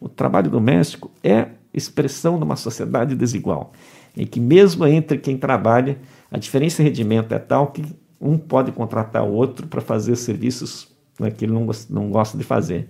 O 0.00 0.08
trabalho 0.08 0.50
doméstico 0.50 1.10
é 1.22 1.48
expressão 1.74 2.38
de 2.38 2.44
uma 2.44 2.56
sociedade 2.56 3.14
desigual, 3.14 3.72
em 4.16 4.26
que 4.26 4.40
mesmo 4.40 4.86
entre 4.86 5.18
quem 5.18 5.36
trabalha, 5.36 5.98
a 6.30 6.38
diferença 6.38 6.82
de 6.82 6.88
rendimento 6.88 7.32
é 7.32 7.38
tal 7.38 7.68
que 7.68 7.84
um 8.20 8.38
pode 8.38 8.72
contratar 8.72 9.24
o 9.24 9.32
outro 9.32 9.66
para 9.66 9.80
fazer 9.80 10.16
serviços 10.16 10.88
né, 11.18 11.30
que 11.30 11.44
ele 11.44 11.52
não, 11.52 11.68
não 11.90 12.10
gosta 12.10 12.38
de 12.38 12.44
fazer. 12.44 12.88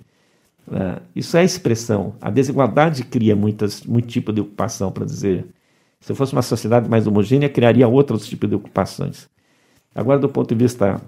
Uh, 0.67 1.01
isso 1.15 1.37
é 1.37 1.45
expressão. 1.45 2.15
A 2.21 2.31
desigualdade 2.31 3.05
cria 3.05 3.37
muitas, 3.37 3.83
muito 3.83 4.09
tipo 4.09 4.33
de 4.33 4.41
ocupação, 4.41 4.91
para 4.91 5.05
dizer. 5.05 5.47
Se 6.01 6.15
fosse 6.15 6.33
uma 6.33 6.43
sociedade 6.43 6.89
mais 6.89 7.07
homogênea, 7.07 7.49
criaria 7.49 7.89
outros 7.89 8.27
tipos 8.27 8.49
de 8.49 8.55
ocupações. 8.55 9.29
Agora, 9.95 10.19
do 10.19 10.29
ponto 10.29 10.55
de 10.55 10.63
vista 10.63 11.01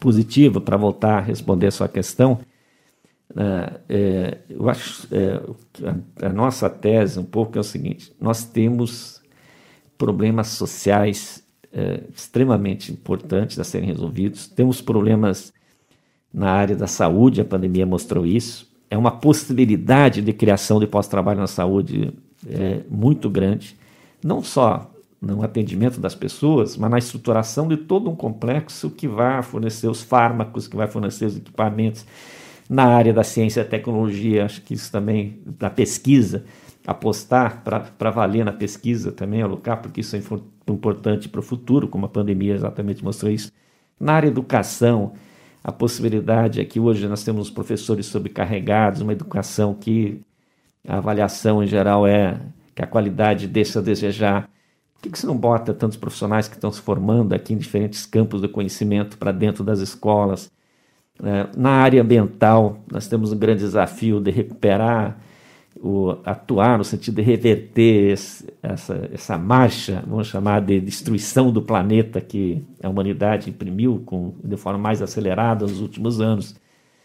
positivo, 0.00 0.60
para 0.60 0.76
voltar 0.76 1.18
a 1.18 1.20
responder 1.20 1.66
a 1.66 1.70
sua 1.70 1.88
questão, 1.88 2.38
é, 3.88 4.38
eu 4.48 4.68
acho 4.68 5.08
é, 5.12 5.40
a, 6.22 6.26
a 6.26 6.32
nossa 6.32 6.68
tese 6.70 7.18
um 7.18 7.24
pouco 7.24 7.56
é 7.58 7.60
o 7.60 7.64
seguinte: 7.64 8.12
nós 8.20 8.44
temos 8.44 9.22
problemas 9.98 10.48
sociais 10.48 11.42
é, 11.72 12.02
extremamente 12.14 12.92
importantes 12.92 13.58
a 13.58 13.64
serem 13.64 13.88
resolvidos. 13.88 14.46
Temos 14.46 14.80
problemas 14.80 15.52
na 16.32 16.50
área 16.50 16.76
da 16.76 16.86
saúde, 16.86 17.40
a 17.40 17.44
pandemia 17.44 17.86
mostrou 17.86 18.26
isso. 18.26 18.72
É 18.90 18.96
uma 18.96 19.10
possibilidade 19.10 20.20
de 20.20 20.32
criação 20.32 20.78
de 20.78 20.86
pós-trabalho 20.86 21.40
na 21.40 21.46
saúde 21.46 22.12
é, 22.46 22.82
muito 22.88 23.28
grande, 23.28 23.76
não 24.22 24.42
só 24.42 24.90
no 25.20 25.42
atendimento 25.42 25.98
das 25.98 26.14
pessoas, 26.14 26.76
mas 26.76 26.90
na 26.90 26.98
estruturação 26.98 27.66
de 27.66 27.76
todo 27.76 28.10
um 28.10 28.14
complexo 28.14 28.90
que 28.90 29.08
vai 29.08 29.42
fornecer 29.42 29.88
os 29.88 30.02
fármacos, 30.02 30.68
que 30.68 30.76
vai 30.76 30.86
fornecer 30.86 31.24
os 31.24 31.36
equipamentos. 31.36 32.04
Na 32.68 32.86
área 32.86 33.12
da 33.12 33.22
ciência 33.22 33.60
e 33.60 33.64
tecnologia, 33.64 34.44
acho 34.44 34.62
que 34.62 34.74
isso 34.74 34.90
também, 34.90 35.40
da 35.44 35.68
pesquisa, 35.68 36.44
apostar 36.86 37.62
para 37.62 38.10
valer 38.10 38.44
na 38.44 38.52
pesquisa 38.52 39.12
também, 39.12 39.42
alocar, 39.42 39.80
porque 39.80 40.00
isso 40.00 40.16
é 40.16 40.22
importante 40.68 41.28
para 41.28 41.40
o 41.40 41.42
futuro, 41.42 41.88
como 41.88 42.06
a 42.06 42.08
pandemia 42.08 42.54
exatamente 42.54 43.04
mostrou 43.04 43.30
isso. 43.30 43.52
Na 43.98 44.14
área 44.14 44.28
educação, 44.28 45.12
a 45.62 45.72
possibilidade 45.72 46.60
é 46.60 46.64
que 46.64 46.80
hoje 46.80 47.06
nós 47.08 47.22
temos 47.24 47.50
professores 47.50 48.06
sobrecarregados, 48.06 49.00
uma 49.00 49.12
educação 49.12 49.74
que 49.74 50.20
a 50.86 50.98
avaliação 50.98 51.62
em 51.62 51.66
geral 51.66 52.06
é 52.06 52.38
que 52.74 52.82
a 52.82 52.86
qualidade 52.86 53.46
deixa 53.46 53.78
a 53.78 53.82
desejar. 53.82 54.50
Por 54.94 55.10
que, 55.10 55.18
você 55.18 55.26
não 55.26 55.36
bota 55.36 55.72
tantos 55.72 55.96
profissionais 55.96 56.48
que 56.48 56.54
estão 56.54 56.70
se 56.72 56.80
formando 56.80 57.34
aqui 57.34 57.54
em 57.54 57.58
diferentes 57.58 58.04
campos 58.04 58.40
do 58.40 58.48
conhecimento 58.48 59.16
para 59.16 59.32
dentro 59.32 59.64
das 59.64 59.80
escolas? 59.80 60.50
É, 61.22 61.48
na 61.56 61.70
área 61.70 62.02
ambiental, 62.02 62.80
nós 62.90 63.06
temos 63.06 63.32
um 63.32 63.38
grande 63.38 63.60
desafio 63.60 64.20
de 64.20 64.30
recuperar 64.30 65.18
o, 65.80 66.16
atuar 66.24 66.78
no 66.78 66.84
sentido 66.84 67.16
de 67.16 67.22
reverter 67.22 68.12
esse, 68.12 68.46
essa, 68.62 69.08
essa 69.12 69.38
marcha, 69.38 70.02
vamos 70.06 70.28
chamar 70.28 70.60
de 70.60 70.80
destruição 70.80 71.52
do 71.52 71.62
planeta 71.62 72.20
que 72.20 72.64
a 72.82 72.88
humanidade 72.88 73.50
imprimiu 73.50 74.02
com, 74.04 74.34
de 74.42 74.56
forma 74.56 74.78
mais 74.78 75.02
acelerada 75.02 75.66
nos 75.66 75.80
últimos 75.80 76.20
anos. 76.20 76.54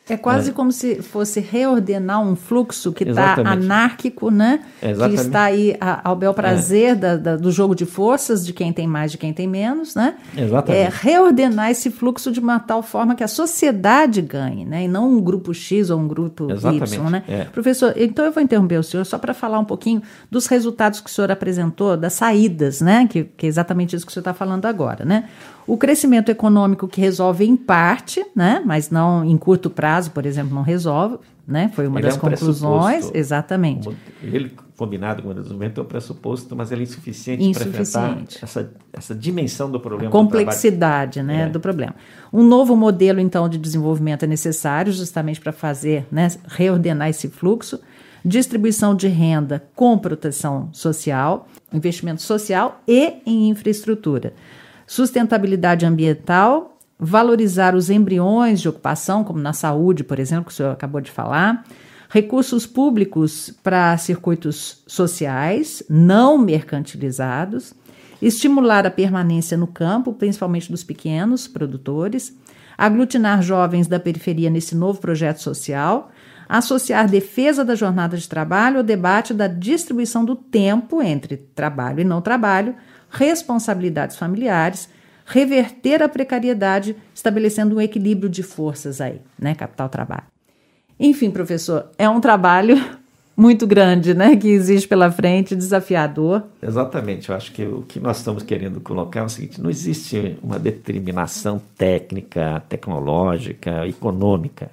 É 0.10 0.18
quase 0.18 0.50
é. 0.50 0.54
como 0.54 0.72
se 0.72 1.02
fosse 1.02 1.40
reordenar 1.40 2.22
um 2.22 2.36
fluxo 2.36 2.92
que 2.92 3.04
está 3.04 3.36
anárquico, 3.46 4.32
né? 4.32 4.62
Exatamente. 4.82 5.20
Que 5.20 5.28
está 5.28 5.44
aí 5.44 5.78
ao 6.04 6.16
bel 6.16 6.34
prazer 6.34 6.92
é. 6.92 6.96
da, 6.96 7.16
da, 7.18 7.36
do 7.38 7.52
jogo 7.52 7.76
de 7.76 7.86
forças, 7.86 8.46
de 8.46 8.52
quem 8.52 8.74
tem 8.74 8.88
mais, 8.88 9.12
de 9.12 9.18
quem 9.18 9.32
tem 9.32 9.48
menos, 9.48 9.96
né? 9.96 10.16
Exatamente. 10.36 10.82
É 10.82 10.90
reordenar 10.92 11.70
esse 11.70 11.92
fluxo 11.92 12.32
de 12.32 12.40
uma 12.40 12.60
tal 12.60 12.82
forma 12.82 13.16
que 13.16 13.24
a 13.24 13.28
sociedade 13.28 14.22
ganhe, 14.22 14.66
né? 14.66 14.86
E 14.86 14.88
não 14.88 15.10
um 15.12 15.22
grupo 15.22 15.54
X 15.54 15.90
ou 15.90 16.00
um 16.00 16.08
grupo 16.08 16.52
Exatamente. 16.52 16.96
Y, 16.96 17.10
né? 17.10 17.24
É. 17.28 17.44
Professor, 17.46 17.94
então 17.96 18.26
eu 18.26 18.32
vou 18.32 18.42
interromper 18.42 18.80
o 18.80 18.84
senhor 18.84 19.06
só 19.06 19.18
para 19.18 19.34
falar 19.34 19.60
um 19.60 19.66
pouquinho 19.66 20.02
dos 20.30 20.48
resultados 20.48 21.00
que 21.02 21.10
o 21.10 21.14
senhor 21.14 21.32
apresentou, 21.32 21.96
das 21.96 22.14
saídas, 22.14 22.82
né? 22.82 23.08
Que, 23.08 23.24
que 23.24 23.46
é 23.46 23.50
exatamente 23.50 23.96
isso 23.96 24.06
que 24.06 24.12
o 24.12 24.14
senhor 24.14 24.22
está 24.22 24.34
falando 24.34 24.66
agora, 24.66 25.06
né? 25.06 25.26
O 25.70 25.78
crescimento 25.78 26.30
econômico 26.30 26.88
que 26.88 27.00
resolve 27.00 27.46
em 27.46 27.56
parte, 27.56 28.26
né, 28.36 28.60
mas 28.66 28.90
não 28.90 29.24
em 29.24 29.38
curto 29.38 29.70
prazo, 29.70 30.10
por 30.10 30.26
exemplo, 30.26 30.56
não 30.56 30.64
resolve, 30.64 31.20
né? 31.48 31.70
Foi 31.76 31.86
uma 31.86 32.00
ele 32.00 32.08
das 32.08 32.16
é 32.16 32.18
um 32.18 32.22
conclusões, 32.22 33.12
exatamente. 33.14 33.88
Ele 34.24 34.52
combinado 34.76 35.22
com 35.22 35.30
o 35.30 35.34
desenvolvimento 35.34 35.80
é 35.80 35.84
um 35.84 35.86
pressuposto, 35.86 36.56
mas 36.56 36.72
ele 36.72 36.82
é 36.82 36.84
insuficiente, 36.86 37.44
insuficiente. 37.44 37.74
para 37.74 37.82
enfrentar 37.82 38.44
essa, 38.44 38.74
essa 38.94 39.14
dimensão 39.14 39.70
do 39.70 39.80
problema. 39.80 40.10
A 40.10 40.12
complexidade, 40.12 41.20
do 41.20 41.26
né, 41.26 41.44
é. 41.44 41.50
do 41.50 41.60
problema. 41.60 41.94
Um 42.34 42.44
novo 42.44 42.76
modelo 42.76 43.20
então 43.20 43.48
de 43.48 43.60
desenvolvimento 43.60 44.24
é 44.24 44.28
necessário, 44.28 44.92
justamente 44.92 45.40
para 45.40 45.52
fazer, 45.52 46.08
né, 46.12 46.30
reordenar 46.48 47.10
esse 47.10 47.28
fluxo. 47.28 47.80
Distribuição 48.26 48.96
de 48.96 49.08
renda 49.08 49.64
com 49.76 49.98
proteção 49.98 50.70
social, 50.74 51.48
investimento 51.72 52.22
social 52.22 52.82
e 52.88 53.14
em 53.24 53.50
infraestrutura 53.50 54.34
sustentabilidade 54.90 55.86
ambiental, 55.86 56.80
valorizar 57.00 57.76
os 57.76 57.92
embriões 57.92 58.60
de 58.60 58.68
ocupação, 58.68 59.24
como 59.24 59.38
na 59.38 59.54
saúde, 59.54 60.04
por 60.04 60.18
exemplo, 60.18 60.46
que 60.46 60.52
o 60.52 60.56
senhor 60.56 60.72
acabou 60.72 61.00
de 61.00 61.12
falar, 61.12 61.64
recursos 62.10 62.66
públicos 62.66 63.54
para 63.62 63.96
circuitos 64.00 64.82
sociais 64.88 65.84
não 65.88 66.40
mercantilizados, 66.40 67.72
estimular 68.20 68.88
a 68.88 68.90
permanência 68.90 69.56
no 69.56 69.68
campo, 69.68 70.12
principalmente 70.12 70.72
dos 70.72 70.84
pequenos 70.84 71.48
produtores, 71.48 72.36
aglutinar 72.76 73.44
jovens 73.44 73.86
da 73.86 74.00
periferia 74.00 74.50
nesse 74.50 74.74
novo 74.74 75.00
projeto 75.00 75.38
social, 75.38 76.10
associar 76.50 77.08
defesa 77.08 77.64
da 77.64 77.76
jornada 77.76 78.18
de 78.18 78.28
trabalho 78.28 78.78
ao 78.78 78.84
debate 78.84 79.36
da 79.36 79.46
distribuição 79.46 80.26
do 80.26 80.36
tempo 80.36 81.00
entre 81.00 81.38
trabalho 81.38 82.00
e 82.00 82.04
não 82.04 82.22
trabalho, 82.24 82.74
responsabilidades 83.10 84.16
familiares, 84.16 84.90
reverter 85.26 86.02
a 86.02 86.10
precariedade, 86.10 86.96
estabelecendo 87.14 87.76
um 87.76 87.82
equilíbrio 87.82 88.30
de 88.30 88.44
forças 88.44 89.00
aí, 89.00 89.22
né? 89.38 89.54
Capital-trabalho. 89.54 90.26
Enfim, 91.00 91.32
professor, 91.32 91.90
é 91.98 92.10
um 92.10 92.20
trabalho 92.20 92.76
muito 93.38 93.66
grande, 93.66 94.14
né, 94.14 94.36
que 94.36 94.50
existe 94.50 94.86
pela 94.86 95.10
frente, 95.10 95.56
desafiador. 95.56 96.44
Exatamente, 96.62 97.30
eu 97.30 97.36
acho 97.36 97.54
que 97.54 97.64
o 97.64 97.84
que 97.84 97.98
nós 97.98 98.18
estamos 98.18 98.44
querendo 98.44 98.82
colocar 98.82 99.22
é 99.22 99.24
o 99.24 99.30
seguinte: 99.30 99.62
não 99.62 99.70
existe 99.70 100.38
uma 100.44 100.60
determinação 100.60 101.62
técnica, 101.78 102.62
tecnológica, 102.68 103.88
econômica. 103.88 104.70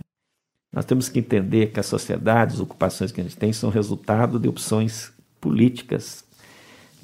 Nós 0.73 0.85
temos 0.85 1.09
que 1.09 1.21
entender 1.21 1.69
que 1.69 1.79
a 1.79 1.83
sociedade, 1.83 2.55
as 2.55 2.61
ocupações 2.61 3.13
que 3.13 3.21
a 3.21 3.25
gente 3.25 3.37
tem, 3.37 3.53
são 3.53 3.71
resultado 3.71 4.39
de 4.39 4.49
opções 4.49 5.13
políticas 5.41 6.25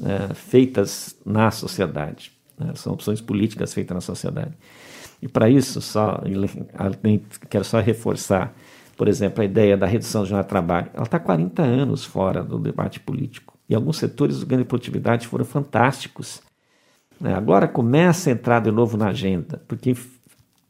né, 0.03 0.29
feitas 0.35 1.17
na 1.25 1.51
sociedade. 1.51 2.33
Né, 2.59 2.73
são 2.75 2.93
opções 2.93 3.21
políticas 3.21 3.73
feitas 3.73 3.95
na 3.95 4.01
sociedade. 4.01 4.53
E 5.23 5.29
para 5.29 5.49
isso, 5.49 5.81
só 5.81 6.21
quero 7.49 7.65
só 7.65 7.81
reforçar, 7.81 8.53
por 8.97 9.07
exemplo, 9.07 9.41
a 9.41 9.45
ideia 9.45 9.77
da 9.77 9.87
redução 9.87 10.23
do 10.23 10.29
jornal 10.29 10.43
de 10.43 10.49
trabalho. 10.49 10.91
Ela 10.93 11.05
está 11.05 11.19
40 11.21 11.63
anos 11.63 12.05
fora 12.05 12.43
do 12.43 12.59
debate 12.59 12.99
político. 12.99 13.57
E 13.69 13.75
alguns 13.75 13.99
setores 13.99 14.41
do 14.41 14.47
ganho 14.47 14.63
de 14.63 14.69
produtividade 14.69 15.29
foram 15.29 15.45
fantásticos. 15.45 16.43
Né? 17.21 17.33
Agora 17.33 17.69
começa 17.69 18.29
a 18.29 18.33
entrar 18.33 18.61
de 18.61 18.73
novo 18.73 18.97
na 18.97 19.09
agenda, 19.09 19.63
porque 19.69 19.97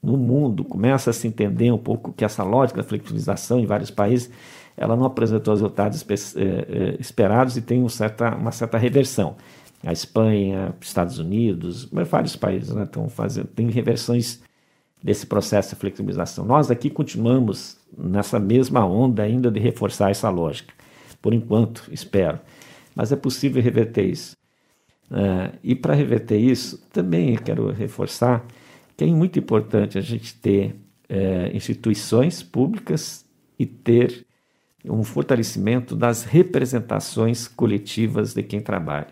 no 0.03 0.19
mundo 0.19 0.65
começa 0.65 1.11
a 1.11 1.13
se 1.13 1.27
entender 1.27 1.71
um 1.73 1.79
pouco 1.79 2.13
que 2.13 2.25
essa 2.25 2.43
lógica 2.43 2.83
da 2.83 2.89
flexibilização 2.89 3.59
em 3.59 3.65
vários 3.65 3.91
países 3.91 4.31
ela 4.77 4.97
não 4.97 5.05
apresentou 5.05 5.55
os 5.55 5.61
resultados 5.61 6.03
eh, 6.03 6.43
eh, 6.45 6.97
esperados 6.99 7.57
e 7.57 7.63
tem 7.63 7.83
um 7.83 7.89
certa, 7.89 8.35
uma 8.35 8.53
certa 8.53 8.79
reversão. 8.79 9.37
A 9.85 9.93
Espanha, 9.93 10.75
Estados 10.81 11.19
Unidos, 11.19 11.89
vários 12.09 12.37
países 12.37 12.71
né, 12.75 12.85
estão 12.85 13.09
fazendo, 13.09 13.49
tem 13.49 13.69
reversões 13.69 14.43
desse 15.03 15.27
processo 15.27 15.71
de 15.71 15.77
flexibilização. 15.77 16.45
Nós 16.45 16.71
aqui 16.71 16.89
continuamos 16.89 17.77
nessa 17.97 18.39
mesma 18.39 18.87
onda 18.87 19.25
ainda 19.25 19.51
de 19.51 19.59
reforçar 19.59 20.11
essa 20.11 20.31
lógica. 20.31 20.73
Por 21.21 21.35
enquanto, 21.35 21.89
espero. 21.91 22.39
Mas 22.95 23.11
é 23.11 23.17
possível 23.17 23.61
reverter 23.61 24.05
isso. 24.05 24.37
Uh, 25.11 25.59
e 25.63 25.75
para 25.75 25.95
reverter 25.95 26.39
isso, 26.39 26.79
também 26.93 27.37
quero 27.37 27.71
reforçar 27.73 28.47
que 28.97 29.03
é 29.03 29.07
muito 29.09 29.39
importante 29.39 29.99
a 29.99 30.01
gente 30.01 30.35
ter 30.35 30.77
instituições 31.53 32.43
públicas 32.43 33.27
e 33.59 33.67
ter 33.67 34.25
um 34.85 35.05
fortalecimento 35.05 35.95
das 35.95 36.25
representações 36.25 37.47
coletivas 37.47 38.35
de 38.35 38.43
quem 38.43 38.61
trabalha. 38.61 39.09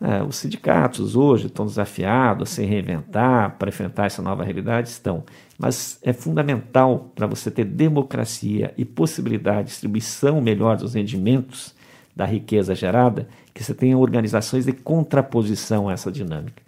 É, 0.00 0.22
os 0.22 0.36
sindicatos 0.36 1.16
hoje 1.16 1.46
estão 1.46 1.64
desafiados 1.64 2.50
a 2.50 2.54
se 2.54 2.64
reinventar 2.64 3.56
para 3.58 3.68
enfrentar 3.68 4.06
essa 4.06 4.20
nova 4.20 4.44
realidade, 4.44 4.88
estão. 4.88 5.24
Mas 5.58 5.98
é 6.02 6.12
fundamental 6.12 7.10
para 7.14 7.26
você 7.26 7.50
ter 7.50 7.64
democracia 7.64 8.74
e 8.76 8.84
possibilidade 8.84 9.64
de 9.64 9.68
distribuição 9.70 10.40
melhor 10.40 10.76
dos 10.76 10.94
rendimentos 10.94 11.74
da 12.14 12.26
riqueza 12.26 12.74
gerada, 12.74 13.28
que 13.54 13.64
você 13.64 13.74
tenha 13.74 13.96
organizações 13.96 14.66
de 14.66 14.72
contraposição 14.72 15.88
a 15.88 15.92
essa 15.92 16.12
dinâmica. 16.12 16.62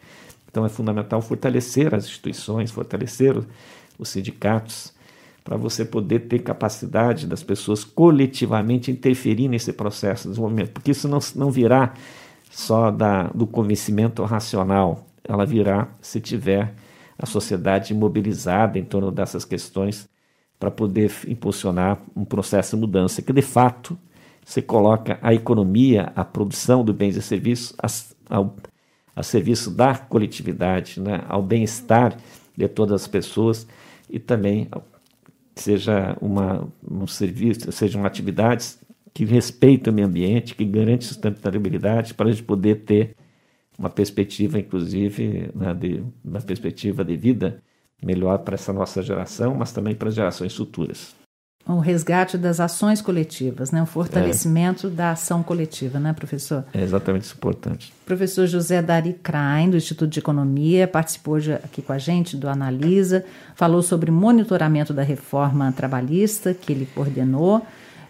Então 0.50 0.64
é 0.64 0.68
fundamental 0.68 1.20
fortalecer 1.20 1.94
as 1.94 2.04
instituições, 2.04 2.70
fortalecer 2.70 3.36
os 3.98 4.08
sindicatos, 4.08 4.92
para 5.48 5.56
você 5.56 5.82
poder 5.82 6.28
ter 6.28 6.40
capacidade 6.40 7.26
das 7.26 7.42
pessoas 7.42 7.82
coletivamente 7.82 8.90
interferir 8.90 9.48
nesse 9.48 9.72
processo 9.72 10.24
de 10.24 10.28
desenvolvimento, 10.28 10.72
porque 10.72 10.90
isso 10.90 11.08
não, 11.08 11.20
não 11.34 11.50
virá 11.50 11.94
só 12.50 12.90
da, 12.90 13.28
do 13.28 13.46
convencimento 13.46 14.22
racional, 14.24 15.06
ela 15.24 15.46
virá 15.46 15.88
se 16.02 16.20
tiver 16.20 16.74
a 17.18 17.24
sociedade 17.24 17.94
mobilizada 17.94 18.78
em 18.78 18.84
torno 18.84 19.10
dessas 19.10 19.42
questões 19.46 20.06
para 20.58 20.70
poder 20.70 21.10
impulsionar 21.26 21.98
um 22.14 22.26
processo 22.26 22.76
de 22.76 22.80
mudança 22.82 23.22
que, 23.22 23.32
de 23.32 23.40
fato, 23.40 23.98
você 24.44 24.60
coloca 24.60 25.18
a 25.22 25.32
economia, 25.32 26.12
a 26.14 26.26
produção 26.26 26.84
do 26.84 26.92
bens 26.92 27.16
e 27.16 27.22
serviços 27.22 27.74
a, 27.82 28.36
ao, 28.36 28.54
a 29.16 29.22
serviço 29.22 29.70
da 29.70 29.94
coletividade, 29.96 31.00
né, 31.00 31.22
ao 31.26 31.42
bem-estar 31.42 32.18
de 32.54 32.68
todas 32.68 33.00
as 33.00 33.08
pessoas 33.08 33.66
e 34.10 34.18
também 34.18 34.68
seja 35.62 36.16
uma, 36.20 36.68
um 36.88 37.06
serviço, 37.06 37.70
sejam 37.72 38.04
atividades 38.04 38.78
que 39.12 39.24
respeitem 39.24 39.92
o 39.92 39.94
meio 39.94 40.06
ambiente, 40.06 40.54
que 40.54 40.64
garante 40.64 41.04
sustentabilidade 41.04 42.14
para 42.14 42.28
a 42.28 42.30
gente 42.30 42.42
poder 42.44 42.84
ter 42.84 43.16
uma 43.78 43.90
perspectiva, 43.90 44.58
inclusive, 44.58 45.50
né, 45.54 45.72
de, 45.74 46.02
uma 46.24 46.40
perspectiva 46.40 47.04
de 47.04 47.16
vida 47.16 47.62
melhor 48.02 48.38
para 48.38 48.54
essa 48.54 48.72
nossa 48.72 49.02
geração, 49.02 49.54
mas 49.54 49.72
também 49.72 49.94
para 49.94 50.10
gerações 50.10 50.54
futuras. 50.54 51.16
O 51.68 51.80
resgate 51.80 52.38
das 52.38 52.60
ações 52.60 53.02
coletivas, 53.02 53.70
né? 53.70 53.82
o 53.82 53.86
fortalecimento 53.86 54.86
é. 54.86 54.90
da 54.90 55.10
ação 55.10 55.42
coletiva, 55.42 56.00
né, 56.00 56.14
professor? 56.14 56.64
É 56.72 56.82
exatamente 56.82 57.24
isso 57.24 57.34
importante. 57.34 57.92
Professor 58.06 58.46
José 58.46 58.80
Dari 58.80 59.12
Krain, 59.12 59.68
do 59.68 59.76
Instituto 59.76 60.10
de 60.10 60.18
Economia, 60.18 60.88
participou 60.88 61.34
hoje 61.34 61.52
aqui 61.52 61.82
com 61.82 61.92
a 61.92 61.98
gente 61.98 62.38
do 62.38 62.48
Analisa, 62.48 63.22
falou 63.54 63.82
sobre 63.82 64.10
monitoramento 64.10 64.94
da 64.94 65.02
reforma 65.02 65.70
trabalhista 65.70 66.54
que 66.54 66.72
ele 66.72 66.88
coordenou. 66.94 67.60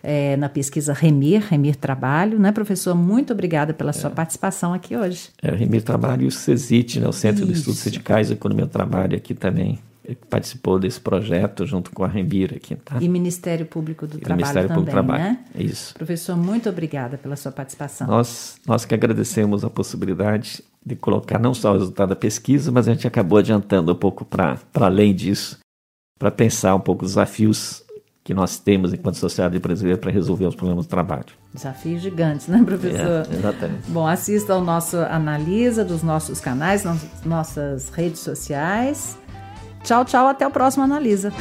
É, 0.01 0.37
na 0.37 0.49
pesquisa 0.49 0.93
Remir, 0.93 1.43
Remir 1.51 1.75
Trabalho, 1.75 2.39
né, 2.39 2.53
professor? 2.53 2.95
Muito 2.95 3.33
obrigada 3.33 3.75
pela 3.75 3.93
sua 3.93 4.09
é. 4.09 4.13
participação 4.13 4.73
aqui 4.73 4.97
hoje. 4.97 5.31
É, 5.43 5.51
Remir 5.51 5.83
Trabalho 5.83 6.23
e 6.23 6.27
o 6.29 6.31
CESIT, 6.31 7.01
né, 7.01 7.09
o 7.09 7.13
Centro 7.13 7.43
Isso. 7.43 7.53
de 7.53 7.59
Estudos 7.59 7.81
Sindicais 7.81 8.31
e 8.31 8.35
Economia 8.35 8.67
do 8.67 8.71
Trabalho, 8.71 9.17
aqui 9.17 9.35
também 9.35 9.81
participou 10.15 10.79
desse 10.79 11.01
projeto 11.01 11.67
junto 11.67 11.91
com 11.91 12.05
a 12.05 12.09
Rembira 12.09 12.57
aqui, 12.57 12.77
tá? 12.77 12.99
E 13.01 13.09
Ministério 13.09 13.67
Público 13.67 14.07
do 14.07 14.17
e 14.17 14.21
Trabalho 14.21 14.37
Ministério 14.37 14.69
também, 14.69 14.85
Público 14.85 15.03
do 15.03 15.07
Trabalho. 15.07 15.25
né? 15.25 15.45
Isso. 15.55 15.95
Professor, 15.95 16.37
muito 16.37 16.69
obrigada 16.69 17.19
pela 17.19 17.37
sua 17.37 17.53
participação. 17.53 18.07
Nós, 18.07 18.57
nós 18.67 18.85
que 18.85 18.95
agradecemos 18.95 19.65
a 19.65 19.71
possibilidade 19.71 20.63
de 20.85 20.97
colocar 20.97 21.39
não 21.39 21.53
só 21.53 21.71
o 21.71 21.79
resultado 21.79 22.11
da 22.11 22.17
pesquisa, 22.17 22.73
mas 22.73 22.89
a 22.89 22.93
gente 22.93 23.07
acabou 23.07 23.39
adiantando 23.39 23.93
um 23.93 23.97
pouco 23.97 24.25
para 24.25 24.59
além 24.75 25.15
disso, 25.15 25.59
para 26.19 26.31
pensar 26.31 26.75
um 26.75 26.81
pouco 26.81 27.05
os 27.05 27.13
desafios 27.13 27.83
que 28.25 28.35
nós 28.35 28.59
temos 28.59 28.93
enquanto 28.93 29.15
sociedade 29.15 29.59
brasileira 29.59 29.99
para 29.99 30.11
resolver 30.11 30.45
os 30.45 30.55
problemas 30.55 30.85
do 30.85 30.91
trabalho. 30.91 31.25
Desafios 31.55 32.03
gigantes, 32.03 32.47
né, 32.47 32.63
professor? 32.63 33.27
É, 33.31 33.35
exatamente. 33.35 33.91
Bom, 33.91 34.07
assista 34.07 34.53
ao 34.53 34.63
nosso 34.63 34.99
Analisa 34.99 35.83
dos 35.83 36.03
nossos 36.03 36.39
canais, 36.39 36.85
nossas 37.25 37.89
redes 37.89 38.21
sociais. 38.21 39.17
Tchau, 39.83 40.05
tchau, 40.05 40.27
até 40.27 40.47
o 40.47 40.51
próximo 40.51 40.85
Analisa. 40.85 41.33